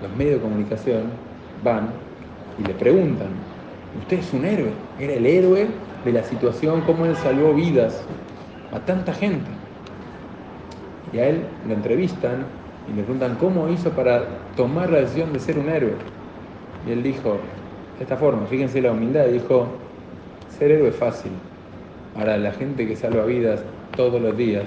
Los 0.01 0.15
medios 0.15 0.35
de 0.35 0.41
comunicación 0.41 1.03
van 1.63 1.89
y 2.59 2.63
le 2.67 2.73
preguntan, 2.73 3.27
usted 3.99 4.19
es 4.19 4.33
un 4.33 4.45
héroe, 4.45 4.71
era 4.99 5.13
el 5.13 5.25
héroe 5.25 5.67
de 6.05 6.11
la 6.11 6.23
situación, 6.23 6.81
cómo 6.81 7.05
él 7.05 7.15
salvó 7.15 7.53
vidas 7.53 8.03
a 8.71 8.79
tanta 8.79 9.13
gente. 9.13 9.49
Y 11.13 11.19
a 11.19 11.27
él 11.29 11.41
lo 11.67 11.73
entrevistan 11.73 12.45
y 12.91 12.95
le 12.95 13.03
preguntan 13.03 13.35
cómo 13.35 13.69
hizo 13.69 13.91
para 13.91 14.25
tomar 14.55 14.91
la 14.91 14.99
decisión 14.99 15.33
de 15.33 15.39
ser 15.39 15.57
un 15.57 15.69
héroe. 15.69 15.93
Y 16.87 16.91
él 16.91 17.03
dijo, 17.03 17.37
de 17.97 18.03
esta 18.03 18.17
forma, 18.17 18.45
fíjense 18.47 18.81
la 18.81 18.91
humildad, 18.91 19.25
dijo, 19.25 19.67
ser 20.57 20.71
héroe 20.71 20.89
es 20.89 20.95
fácil. 20.95 21.31
Ahora, 22.15 22.37
la 22.37 22.51
gente 22.51 22.87
que 22.87 22.95
salva 22.95 23.25
vidas 23.25 23.61
todos 23.95 24.21
los 24.21 24.35
días, 24.35 24.65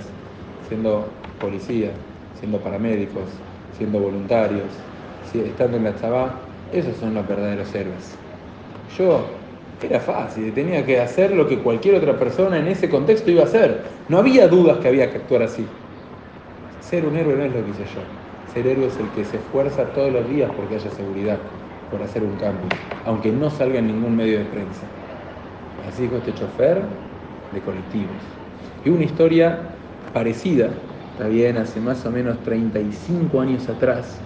siendo 0.68 1.06
policía, 1.40 1.90
siendo 2.38 2.58
paramédicos, 2.58 3.24
siendo 3.72 4.00
voluntarios, 4.00 4.88
estando 5.32 5.76
en 5.76 5.84
la 5.84 5.96
chabá, 5.96 6.50
esos 6.70 6.96
son 6.96 7.14
los 7.14 7.26
verdaderos 7.26 7.74
héroes. 7.74 8.18
Yo 8.96 9.50
era 9.80 10.00
fácil, 10.00 10.52
tenía 10.52 10.84
que 10.84 11.00
hacer 11.00 11.32
lo 11.32 11.46
que 11.46 11.62
cualquier 11.62 11.94
otra 11.96 12.18
persona 12.18 12.58
en 12.58 12.68
ese 12.68 12.88
contexto 12.88 13.30
iba 13.30 13.42
a 13.42 13.46
hacer. 13.46 14.04
No 14.08 14.18
había 14.18 14.48
dudas 14.48 14.78
que 14.78 14.88
había 14.88 15.10
que 15.10 15.18
actuar 15.18 15.42
así. 15.42 15.66
Ser 16.78 17.06
un 17.06 17.16
héroe 17.16 17.36
no 17.36 17.44
es 17.44 17.52
lo 17.52 17.64
que 17.64 17.70
hice 17.70 17.86
yo. 17.86 18.02
Ser 18.44 18.66
héroe 18.66 18.86
es 18.86 18.98
el 18.98 19.10
que 19.12 19.24
se 19.24 19.38
esfuerza 19.38 19.92
todos 19.92 20.12
los 20.12 20.28
días 20.28 20.50
porque 20.56 20.74
haya 20.76 20.90
seguridad, 20.90 21.52
por 21.88 22.02
hacer 22.02 22.24
un 22.24 22.36
cambio, 22.36 22.76
aunque 23.04 23.32
no 23.32 23.50
salga 23.50 23.78
en 23.78 23.86
ningún 23.86 24.16
medio 24.16 24.38
de 24.38 24.46
prensa. 24.46 24.90
Así 25.82 26.02
dijo 26.02 26.16
este 26.18 26.34
chofer 26.34 26.82
de 27.50 27.62
colectivos. 27.62 28.40
Y 28.84 28.90
una 28.90 29.04
historia 29.04 29.80
parecida, 30.12 30.89
está 31.20 31.28
bien, 31.28 31.58
hace 31.58 31.78
más 31.80 32.06
o 32.06 32.10
menos 32.10 32.38
35 32.44 33.42
años 33.42 33.68
atrás, 33.68 34.18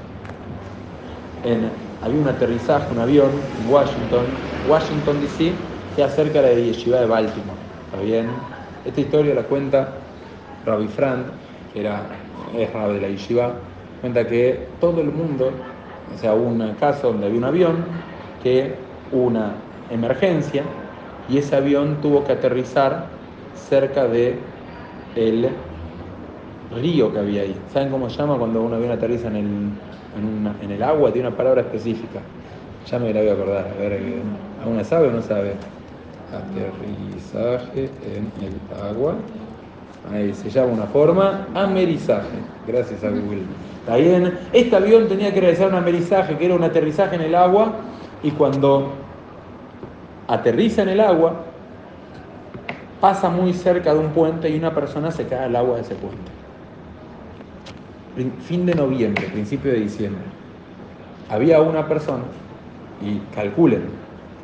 había 2.00 2.20
un 2.20 2.28
aterrizaje, 2.28 2.86
un 2.92 3.00
avión 3.00 3.30
en 3.60 3.72
Washington, 3.72 4.24
Washington 4.70 5.20
DC, 5.20 5.50
que 5.96 6.04
acerca 6.04 6.40
de 6.40 6.54
la 6.54 6.60
yeshiva 6.60 7.00
de 7.00 7.06
Baltimore. 7.06 7.58
¿Está? 7.98 8.28
Esta 8.84 9.00
historia 9.00 9.34
la 9.34 9.42
cuenta 9.42 9.88
Rabbi 10.64 10.86
Frank, 10.86 11.26
que 11.72 11.80
era, 11.80 12.02
es 12.56 12.72
Rabbi 12.72 12.94
de 12.94 13.00
la 13.00 13.08
yeshiva, 13.08 13.54
cuenta 14.00 14.24
que 14.28 14.60
todo 14.80 15.00
el 15.00 15.10
mundo, 15.10 15.50
o 16.14 16.18
sea, 16.20 16.34
hubo 16.34 16.46
un 16.46 16.74
caso 16.74 17.08
donde 17.08 17.26
había 17.26 17.38
un 17.38 17.44
avión, 17.44 17.76
que 18.44 18.72
una 19.10 19.54
emergencia, 19.90 20.62
y 21.28 21.38
ese 21.38 21.56
avión 21.56 21.96
tuvo 22.00 22.22
que 22.24 22.34
aterrizar 22.34 23.06
cerca 23.68 24.06
de 24.06 24.36
el 25.16 25.48
río 26.74 27.12
que 27.12 27.18
había 27.18 27.42
ahí. 27.42 27.56
¿Saben 27.72 27.90
cómo 27.90 28.08
se 28.10 28.18
llama 28.18 28.36
cuando 28.36 28.62
un 28.62 28.74
avión 28.74 28.92
aterriza 28.92 29.28
en 29.28 29.36
el, 29.36 29.46
en, 30.62 30.70
el 30.70 30.82
agua? 30.82 31.12
Tiene 31.12 31.28
una 31.28 31.36
palabra 31.36 31.62
específica. 31.62 32.20
Ya 32.86 32.98
me 32.98 33.12
la 33.12 33.20
voy 33.20 33.28
a 33.30 33.32
acordar. 33.32 33.66
A 33.74 33.80
ver, 33.80 33.92
eh, 33.94 34.22
¿alguna 34.62 34.84
sabe 34.84 35.08
o 35.08 35.10
no 35.10 35.22
sabe? 35.22 35.54
Aterrizaje 36.32 37.90
en 38.14 38.30
el 38.44 38.88
agua. 38.88 39.14
Ahí 40.12 40.34
se 40.34 40.50
llama 40.50 40.72
una 40.72 40.86
forma, 40.86 41.46
amerizaje. 41.54 42.38
Gracias 42.66 43.02
a 43.04 43.08
Google. 43.08 43.42
¿Está 43.80 43.96
bien? 43.96 44.38
Este 44.52 44.76
avión 44.76 45.08
tenía 45.08 45.32
que 45.32 45.40
realizar 45.40 45.68
un 45.68 45.76
amerizaje, 45.76 46.36
que 46.36 46.44
era 46.44 46.54
un 46.54 46.62
aterrizaje 46.62 47.16
en 47.16 47.22
el 47.22 47.34
agua, 47.34 47.72
y 48.22 48.30
cuando 48.32 48.92
aterriza 50.28 50.82
en 50.82 50.90
el 50.90 51.00
agua, 51.00 51.44
pasa 53.00 53.28
muy 53.28 53.52
cerca 53.52 53.92
de 53.92 54.00
un 54.00 54.10
puente 54.10 54.48
y 54.48 54.56
una 54.56 54.74
persona 54.74 55.10
se 55.10 55.26
cae 55.26 55.44
al 55.44 55.56
agua 55.56 55.76
de 55.76 55.82
ese 55.82 55.94
puente. 55.94 56.43
Fin 58.46 58.66
de 58.66 58.74
noviembre, 58.74 59.26
principio 59.26 59.72
de 59.72 59.80
diciembre. 59.80 60.22
Había 61.28 61.60
una 61.60 61.88
persona, 61.88 62.22
y 63.02 63.18
calculen, 63.34 63.82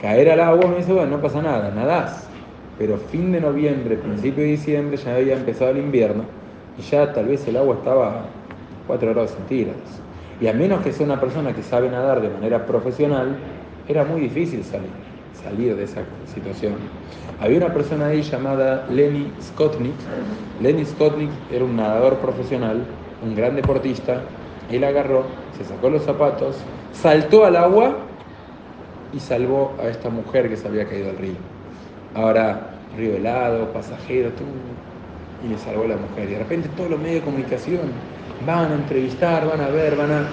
caer 0.00 0.30
al 0.30 0.40
agua, 0.40 0.68
me 0.68 0.78
dice, 0.78 0.92
bueno, 0.92 1.16
no 1.16 1.22
pasa 1.22 1.40
nada, 1.40 1.70
nadás. 1.70 2.28
Pero 2.78 2.96
fin 2.96 3.30
de 3.30 3.40
noviembre, 3.40 3.96
principio 3.96 4.42
de 4.42 4.50
diciembre, 4.50 4.96
ya 4.96 5.14
había 5.14 5.36
empezado 5.36 5.70
el 5.70 5.78
invierno 5.78 6.24
y 6.78 6.82
ya 6.82 7.12
tal 7.12 7.26
vez 7.26 7.46
el 7.46 7.56
agua 7.58 7.76
estaba 7.76 8.08
a 8.08 8.22
4 8.86 9.10
grados 9.10 9.32
centígrados. 9.32 9.82
Y 10.40 10.48
a 10.48 10.52
menos 10.52 10.80
que 10.82 10.92
sea 10.92 11.04
una 11.04 11.20
persona 11.20 11.54
que 11.54 11.62
sabe 11.62 11.90
nadar 11.90 12.22
de 12.22 12.30
manera 12.30 12.64
profesional, 12.64 13.36
era 13.86 14.04
muy 14.04 14.22
difícil 14.22 14.64
salir 14.64 14.88
salir 15.42 15.76
de 15.76 15.84
esa 15.84 16.02
situación. 16.32 16.74
Había 17.40 17.58
una 17.58 17.72
persona 17.72 18.06
ahí 18.06 18.22
llamada 18.22 18.86
Lenny 18.90 19.32
Skotnik. 19.40 19.94
Lenny 20.60 20.84
Skotnik 20.84 21.30
era 21.50 21.64
un 21.64 21.76
nadador 21.76 22.16
profesional, 22.18 22.84
un 23.22 23.34
gran 23.34 23.56
deportista. 23.56 24.22
Él 24.70 24.84
agarró, 24.84 25.24
se 25.58 25.64
sacó 25.64 25.90
los 25.90 26.04
zapatos, 26.04 26.56
saltó 26.92 27.44
al 27.44 27.56
agua 27.56 27.96
y 29.12 29.20
salvó 29.20 29.74
a 29.82 29.88
esta 29.88 30.10
mujer 30.10 30.48
que 30.48 30.56
se 30.56 30.68
había 30.68 30.86
caído 30.86 31.10
al 31.10 31.18
río. 31.18 31.34
Ahora, 32.14 32.70
río 32.96 33.16
helado, 33.16 33.72
pasajero, 33.72 34.30
y 35.44 35.48
le 35.48 35.58
salvó 35.58 35.84
a 35.84 35.88
la 35.88 35.96
mujer. 35.96 36.28
Y 36.28 36.32
de 36.32 36.38
repente 36.38 36.68
todos 36.76 36.90
los 36.90 37.00
medios 37.00 37.20
de 37.20 37.24
comunicación 37.24 37.80
van 38.46 38.72
a 38.72 38.74
entrevistar, 38.74 39.46
van 39.46 39.60
a 39.60 39.68
ver, 39.68 39.96
van 39.96 40.12
a... 40.12 40.28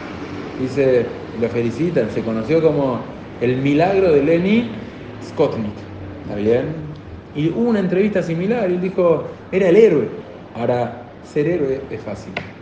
Dice, 0.59 1.05
lo 1.39 1.47
felicitan, 1.49 2.09
se 2.09 2.21
conoció 2.21 2.61
como 2.61 2.99
el 3.41 3.57
milagro 3.57 4.11
de 4.11 4.23
Lenny 4.23 4.69
Skotnik, 5.23 5.73
¿está 6.23 6.35
bien? 6.35 6.65
Y 7.35 7.49
hubo 7.49 7.69
una 7.69 7.79
entrevista 7.79 8.23
similar 8.23 8.65
él 8.65 8.81
dijo, 8.81 9.25
era 9.51 9.69
el 9.69 9.75
héroe. 9.75 10.09
Ahora, 10.55 11.03
ser 11.23 11.47
héroe 11.47 11.81
es 11.91 12.01
fácil, 12.01 12.33
¿está 12.33 12.56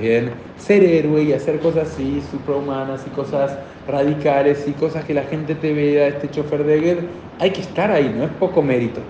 bien? 0.00 0.30
Ser 0.58 0.82
héroe 0.84 1.22
y 1.22 1.32
hacer 1.32 1.58
cosas 1.60 1.90
así, 1.92 2.22
suprahumanas 2.30 3.06
y 3.06 3.10
cosas 3.10 3.56
radicales 3.88 4.66
y 4.66 4.72
cosas 4.72 5.04
que 5.04 5.14
la 5.14 5.22
gente 5.22 5.54
te 5.54 5.72
vea, 5.72 6.08
este 6.08 6.30
chofer 6.30 6.64
de 6.64 6.80
guerra, 6.80 7.02
hay 7.38 7.50
que 7.50 7.60
estar 7.60 7.90
ahí, 7.90 8.12
no 8.16 8.24
es 8.24 8.30
poco 8.38 8.62
mérito, 8.62 9.00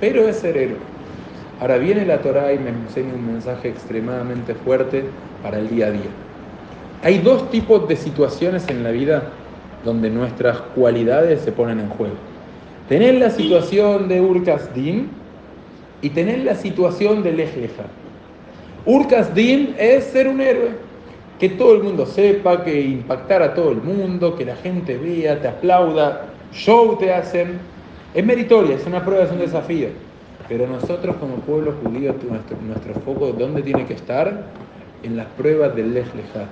pero 0.00 0.28
es 0.28 0.36
ser 0.36 0.56
héroe. 0.56 0.78
Ahora 1.60 1.78
viene 1.78 2.04
la 2.04 2.18
Torah 2.18 2.52
y 2.52 2.58
me 2.58 2.70
enseña 2.70 3.14
un 3.14 3.26
mensaje 3.26 3.68
extremadamente 3.68 4.54
fuerte 4.54 5.04
para 5.42 5.58
el 5.58 5.68
día 5.68 5.86
a 5.86 5.90
día. 5.90 6.10
Hay 7.02 7.18
dos 7.18 7.50
tipos 7.50 7.88
de 7.88 7.96
situaciones 7.96 8.68
en 8.68 8.82
la 8.82 8.90
vida 8.90 9.22
donde 9.84 10.10
nuestras 10.10 10.58
cualidades 10.74 11.40
se 11.40 11.52
ponen 11.52 11.80
en 11.80 11.88
juego. 11.88 12.14
Tener 12.88 13.14
la 13.14 13.30
situación 13.30 14.08
de 14.08 14.20
Urkasdim 14.20 15.08
y 16.02 16.10
tener 16.10 16.40
la 16.40 16.54
situación 16.54 17.22
de 17.22 17.32
Lejleja. 17.32 17.84
Urkasdim 18.86 19.74
es 19.78 20.04
ser 20.04 20.28
un 20.28 20.40
héroe, 20.40 20.70
que 21.40 21.48
todo 21.48 21.74
el 21.74 21.82
mundo 21.82 22.06
sepa, 22.06 22.62
que 22.62 22.80
impactar 22.80 23.42
a 23.42 23.52
todo 23.52 23.72
el 23.72 23.82
mundo, 23.82 24.36
que 24.36 24.44
la 24.44 24.54
gente 24.54 24.96
vea, 24.96 25.40
te 25.40 25.48
aplauda, 25.48 26.26
show 26.52 26.96
te 26.96 27.12
hacen. 27.12 27.58
Es 28.14 28.24
meritoria, 28.24 28.76
es 28.76 28.86
una 28.86 29.04
prueba, 29.04 29.24
es 29.24 29.32
un 29.32 29.40
desafío. 29.40 29.88
Pero 30.48 30.68
nosotros 30.68 31.16
como 31.16 31.34
pueblo 31.36 31.74
judío, 31.82 32.14
nuestro, 32.30 32.56
nuestro 32.64 32.94
foco, 33.00 33.32
¿dónde 33.32 33.62
tiene 33.62 33.84
que 33.86 33.94
estar? 33.94 34.44
En 35.02 35.16
las 35.16 35.26
pruebas 35.36 35.74
del 35.74 35.92
Lej 35.92 36.06
Lejá. 36.14 36.46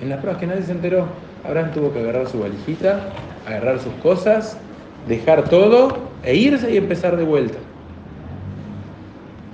En 0.00 0.08
las 0.08 0.18
pruebas 0.18 0.40
que 0.40 0.48
nadie 0.48 0.62
se 0.62 0.72
enteró. 0.72 1.06
Abraham 1.44 1.70
tuvo 1.72 1.92
que 1.92 2.00
agarrar 2.00 2.26
su 2.26 2.40
valijita, 2.40 3.00
agarrar 3.46 3.78
sus 3.78 3.92
cosas, 4.02 4.58
dejar 5.06 5.48
todo 5.48 5.96
e 6.24 6.34
irse 6.34 6.72
y 6.72 6.76
empezar 6.76 7.16
de 7.16 7.22
vuelta. 7.22 7.58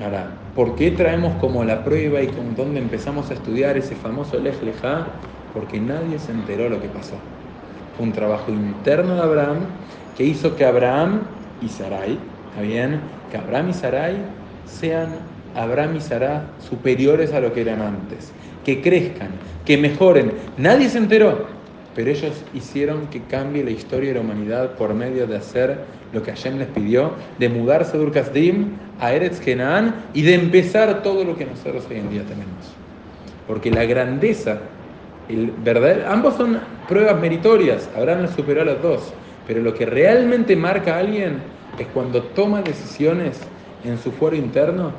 Ahora, 0.02 0.41
¿por 0.54 0.76
qué 0.76 0.90
traemos 0.90 1.34
como 1.40 1.64
la 1.64 1.84
prueba 1.84 2.22
y 2.22 2.28
con 2.28 2.54
dónde 2.54 2.80
empezamos 2.80 3.30
a 3.30 3.34
estudiar 3.34 3.76
ese 3.76 3.94
famoso 3.94 4.38
Lej 4.38 4.62
Lejá? 4.62 5.06
Porque 5.54 5.80
nadie 5.80 6.18
se 6.18 6.32
enteró 6.32 6.68
lo 6.68 6.80
que 6.80 6.88
pasó. 6.88 7.16
Fue 7.96 8.06
un 8.06 8.12
trabajo 8.12 8.50
interno 8.50 9.14
de 9.14 9.22
Abraham 9.22 9.58
que 10.16 10.24
hizo 10.24 10.56
que 10.56 10.64
Abraham 10.64 11.22
y 11.60 11.68
Sarai, 11.68 12.18
¿está 12.50 12.62
bien? 12.62 13.00
Que 13.30 13.36
Abraham 13.36 13.70
y 13.70 13.74
Sarai 13.74 14.16
sean 14.64 15.08
Abraham 15.54 15.96
y 15.96 16.00
Sarai 16.00 16.42
superiores 16.58 17.32
a 17.32 17.40
lo 17.40 17.52
que 17.52 17.62
eran 17.62 17.82
antes, 17.82 18.32
que 18.64 18.80
crezcan, 18.80 19.30
que 19.64 19.76
mejoren. 19.76 20.32
Nadie 20.56 20.88
se 20.88 20.98
enteró, 20.98 21.46
pero 21.94 22.10
ellos 22.10 22.32
hicieron 22.54 23.08
que 23.08 23.22
cambie 23.22 23.64
la 23.64 23.70
historia 23.70 24.08
de 24.10 24.14
la 24.14 24.20
humanidad 24.20 24.72
por 24.76 24.94
medio 24.94 25.26
de 25.26 25.36
hacer 25.36 25.78
lo 26.12 26.22
que 26.22 26.30
Hashem 26.30 26.58
les 26.58 26.68
pidió, 26.68 27.12
de 27.38 27.48
mudarse 27.48 27.96
de 27.96 28.04
Urkazdim 28.04 28.76
a 29.00 29.12
Eretz 29.12 29.40
Kenan 29.40 29.94
y 30.14 30.22
de 30.22 30.34
empezar 30.34 31.02
todo 31.02 31.24
lo 31.24 31.36
que 31.36 31.46
nosotros 31.46 31.84
hoy 31.90 31.96
en 31.96 32.10
día 32.10 32.22
tenemos. 32.22 32.72
Porque 33.46 33.70
la 33.70 33.84
grandeza, 33.84 34.58
el 35.28 35.50
verdadero, 35.50 36.08
ambos 36.08 36.36
son 36.36 36.60
pruebas 36.88 37.20
meritorias, 37.20 37.88
Abraham 37.96 38.28
superó 38.34 38.62
a 38.62 38.64
los 38.64 38.82
dos, 38.82 39.12
pero 39.46 39.60
lo 39.60 39.74
que 39.74 39.86
realmente 39.86 40.56
marca 40.56 40.96
a 40.96 40.98
alguien 40.98 41.42
es 41.78 41.86
cuando 41.88 42.22
toma 42.22 42.62
decisiones 42.62 43.40
en 43.84 43.98
su 43.98 44.12
fuero 44.12 44.36
interno 44.36 44.92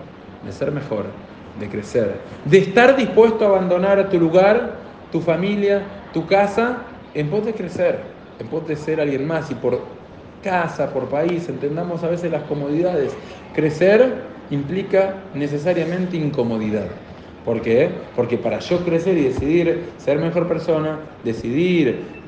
de 0.46 0.52
ser 0.52 0.72
mejor, 0.72 1.06
de 1.60 1.70
crecer, 1.70 2.16
de 2.46 2.58
estar 2.58 2.96
dispuesto 2.96 3.46
a 3.46 3.50
abandonar 3.50 4.10
tu 4.10 4.20
lugar, 4.20 4.83
tu 5.14 5.22
familia, 5.22 6.10
tu 6.12 6.26
casa, 6.26 6.88
en 7.14 7.30
pos 7.30 7.46
de 7.46 7.54
crecer, 7.54 8.00
en 8.40 8.50
pos 8.50 8.68
de 8.68 8.76
ser 8.76 9.00
alguien 9.00 9.28
más 9.28 9.52
y 9.52 9.54
por 9.54 10.02
casa, 10.42 10.92
por 10.92 11.08
país, 11.08 11.48
entendamos 11.50 12.04
a 12.04 12.10
veces 12.10 12.32
las 12.32 12.46
comodidades. 12.46 13.16
Crecer 13.52 14.46
implica 14.50 15.30
necesariamente 15.36 16.18
incomodidad. 16.18 16.88
¿Por 17.44 17.62
qué? 17.62 18.10
Porque 18.16 18.40
para 18.40 18.58
yo 18.58 18.84
crecer 18.84 19.16
y 19.20 19.26
decidir 19.26 19.94
ser 19.98 20.18
mejor 20.18 20.48
persona, 20.48 21.20
decidir 21.22 22.24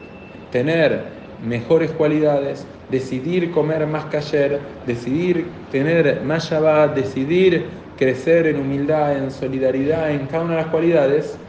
tener 0.51 1.33
mejores 1.39 1.89
cualidades, 1.89 2.67
decidir 2.87 3.49
comer 3.49 3.87
más 3.87 4.05
cayer, 4.05 4.81
decidir 4.85 5.69
tener 5.71 6.21
más 6.21 6.51
Shabbat, 6.51 6.95
decidir 6.95 7.93
crecer 7.95 8.45
en 8.45 8.59
humildad, 8.59 9.17
en 9.17 9.31
solidaridad, 9.31 10.11
en 10.11 10.27
cada 10.27 10.43
una 10.43 10.55
de 10.57 10.61
las 10.61 10.69
cualidades, 10.69 11.39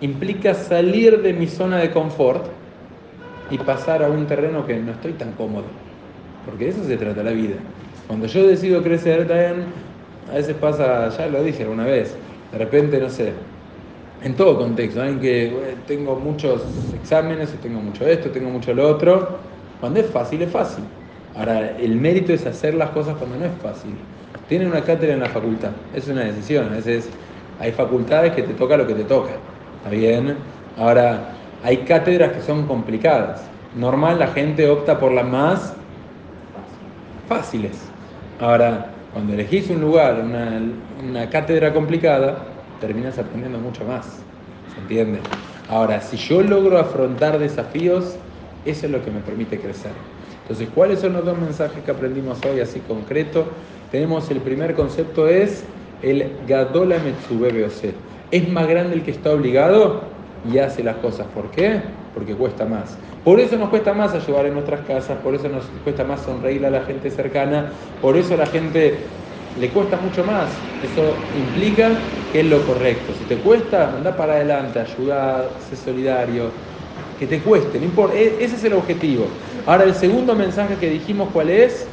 implica 0.00 0.54
salir 0.54 1.22
de 1.22 1.32
mi 1.32 1.46
zona 1.46 1.78
de 1.78 1.90
confort 1.90 2.46
y 3.50 3.58
pasar 3.58 4.02
a 4.02 4.08
un 4.08 4.26
terreno 4.26 4.66
que 4.66 4.76
no 4.78 4.92
estoy 4.92 5.12
tan 5.12 5.32
cómodo. 5.32 5.64
Porque 6.44 6.66
de 6.66 6.70
eso 6.70 6.84
se 6.84 6.96
trata 6.96 7.22
la 7.22 7.32
vida. 7.32 7.56
Cuando 8.06 8.26
yo 8.26 8.46
decido 8.46 8.82
crecer, 8.82 9.26
también 9.26 9.66
a 10.30 10.36
veces 10.36 10.56
pasa, 10.56 11.08
ya 11.10 11.26
lo 11.28 11.42
dije 11.42 11.62
alguna 11.62 11.84
vez, 11.84 12.14
de 12.52 12.58
repente, 12.58 12.98
no 12.98 13.10
sé, 13.10 13.32
en 14.22 14.34
todo 14.34 14.58
contexto, 14.58 15.04
en 15.04 15.20
que 15.20 15.52
tengo 15.86 16.16
muchos 16.16 16.62
exámenes, 16.94 17.50
tengo 17.62 17.80
mucho 17.80 18.06
esto, 18.06 18.30
tengo 18.30 18.50
mucho 18.50 18.74
lo 18.74 18.88
otro. 18.88 19.38
Cuando 19.80 20.00
es 20.00 20.06
fácil, 20.06 20.42
es 20.42 20.50
fácil. 20.50 20.84
Ahora, 21.36 21.76
el 21.78 21.96
mérito 21.96 22.32
es 22.32 22.46
hacer 22.46 22.74
las 22.74 22.90
cosas 22.90 23.16
cuando 23.16 23.36
no 23.36 23.44
es 23.44 23.52
fácil. 23.62 23.92
Tienen 24.48 24.68
una 24.68 24.80
cátedra 24.80 25.14
en 25.14 25.20
la 25.20 25.28
facultad, 25.28 25.70
es 25.94 26.08
una 26.08 26.24
decisión. 26.24 26.66
A 26.72 26.76
veces 26.76 27.08
hay 27.60 27.72
facultades 27.72 28.32
que 28.32 28.42
te 28.42 28.54
toca 28.54 28.76
lo 28.76 28.86
que 28.86 28.94
te 28.94 29.04
toca. 29.04 29.32
¿Está 29.88 29.96
bien? 29.96 30.36
Ahora, 30.76 31.30
hay 31.64 31.78
cátedras 31.78 32.32
que 32.32 32.42
son 32.42 32.66
complicadas. 32.66 33.40
Normal, 33.74 34.18
la 34.18 34.26
gente 34.26 34.68
opta 34.68 35.00
por 35.00 35.12
las 35.12 35.26
más 35.26 35.72
fáciles. 37.26 37.72
Ahora, 38.38 38.90
cuando 39.14 39.32
elegís 39.32 39.70
un 39.70 39.80
lugar, 39.80 40.20
una, 40.22 40.60
una 41.08 41.30
cátedra 41.30 41.72
complicada, 41.72 42.36
terminas 42.82 43.18
aprendiendo 43.18 43.58
mucho 43.58 43.82
más. 43.86 44.04
¿Se 44.74 44.80
entiende? 44.82 45.20
Ahora, 45.70 46.02
si 46.02 46.18
yo 46.18 46.42
logro 46.42 46.78
afrontar 46.78 47.38
desafíos, 47.38 48.16
eso 48.66 48.84
es 48.86 48.92
lo 48.92 49.02
que 49.02 49.10
me 49.10 49.20
permite 49.20 49.58
crecer. 49.58 49.92
Entonces, 50.42 50.68
¿cuáles 50.74 51.00
son 51.00 51.14
los 51.14 51.24
dos 51.24 51.38
mensajes 51.38 51.82
que 51.82 51.90
aprendimos 51.90 52.44
hoy 52.44 52.60
así 52.60 52.80
concreto? 52.80 53.46
Tenemos 53.90 54.30
el 54.30 54.40
primer 54.40 54.74
concepto 54.74 55.28
es 55.28 55.64
el 56.02 56.30
Gadola 56.46 56.98
Metsube 56.98 57.50
Es 58.30 58.48
más 58.48 58.68
grande 58.68 58.94
el 58.94 59.02
que 59.02 59.10
está 59.10 59.32
obligado 59.32 60.02
y 60.52 60.58
hace 60.58 60.82
las 60.82 60.96
cosas. 60.96 61.26
¿Por 61.34 61.50
qué? 61.50 61.80
Porque 62.14 62.34
cuesta 62.34 62.64
más. 62.64 62.96
Por 63.24 63.40
eso 63.40 63.56
nos 63.56 63.68
cuesta 63.68 63.92
más 63.92 64.14
ayudar 64.14 64.46
en 64.46 64.54
nuestras 64.54 64.80
casas, 64.86 65.18
por 65.18 65.34
eso 65.34 65.48
nos 65.48 65.64
cuesta 65.84 66.04
más 66.04 66.20
sonreír 66.22 66.64
a 66.64 66.70
la 66.70 66.82
gente 66.82 67.10
cercana, 67.10 67.72
por 68.00 68.16
eso 68.16 68.34
a 68.34 68.38
la 68.38 68.46
gente 68.46 68.98
le 69.58 69.68
cuesta 69.70 69.96
mucho 69.96 70.24
más. 70.24 70.50
Eso 70.82 71.14
implica 71.34 71.90
que 72.32 72.40
es 72.40 72.46
lo 72.46 72.64
correcto. 72.66 73.12
Si 73.18 73.24
te 73.24 73.36
cuesta, 73.36 73.96
anda 73.96 74.16
para 74.16 74.34
adelante, 74.34 74.78
ayuda, 74.78 75.48
sé 75.68 75.76
solidario, 75.76 76.50
que 77.18 77.26
te 77.26 77.40
cueste, 77.40 77.78
no 77.78 77.84
importa. 77.86 78.16
E-, 78.16 78.44
ese 78.44 78.56
es 78.56 78.64
el 78.64 78.74
objetivo. 78.74 79.26
Ahora, 79.66 79.84
el 79.84 79.94
segundo 79.94 80.34
mensaje 80.34 80.76
que 80.76 80.88
dijimos, 80.88 81.28
¿cuál 81.32 81.50
es? 81.50 81.86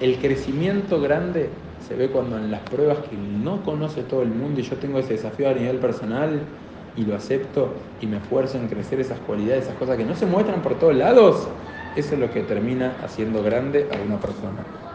El 0.00 0.18
crecimiento 0.18 1.00
grande 1.00 1.50
se 1.88 1.96
ve 1.96 2.10
cuando 2.10 2.36
en 2.36 2.50
las 2.50 2.60
pruebas 2.68 2.98
que 3.08 3.16
no 3.16 3.62
conoce 3.62 4.02
todo 4.02 4.20
el 4.22 4.28
mundo 4.28 4.60
y 4.60 4.62
yo 4.62 4.76
tengo 4.76 4.98
ese 4.98 5.14
desafío 5.14 5.48
a 5.48 5.54
nivel 5.54 5.80
personal 5.80 6.58
y 6.94 7.06
lo 7.06 7.16
acepto 7.16 7.94
y 7.98 8.06
me 8.06 8.18
esfuerzo 8.18 8.58
en 8.58 8.68
crecer 8.68 9.00
esas 9.00 9.20
cualidades, 9.20 9.64
esas 9.64 9.76
cosas 9.76 9.96
que 9.96 10.04
no 10.04 10.14
se 10.14 10.26
muestran 10.26 10.60
por 10.60 10.78
todos 10.78 10.94
lados, 10.94 11.48
eso 11.94 12.14
es 12.14 12.20
lo 12.20 12.30
que 12.30 12.42
termina 12.42 12.98
haciendo 13.00 13.42
grande 13.42 13.88
a 13.90 13.96
una 13.96 14.20
persona. 14.20 14.78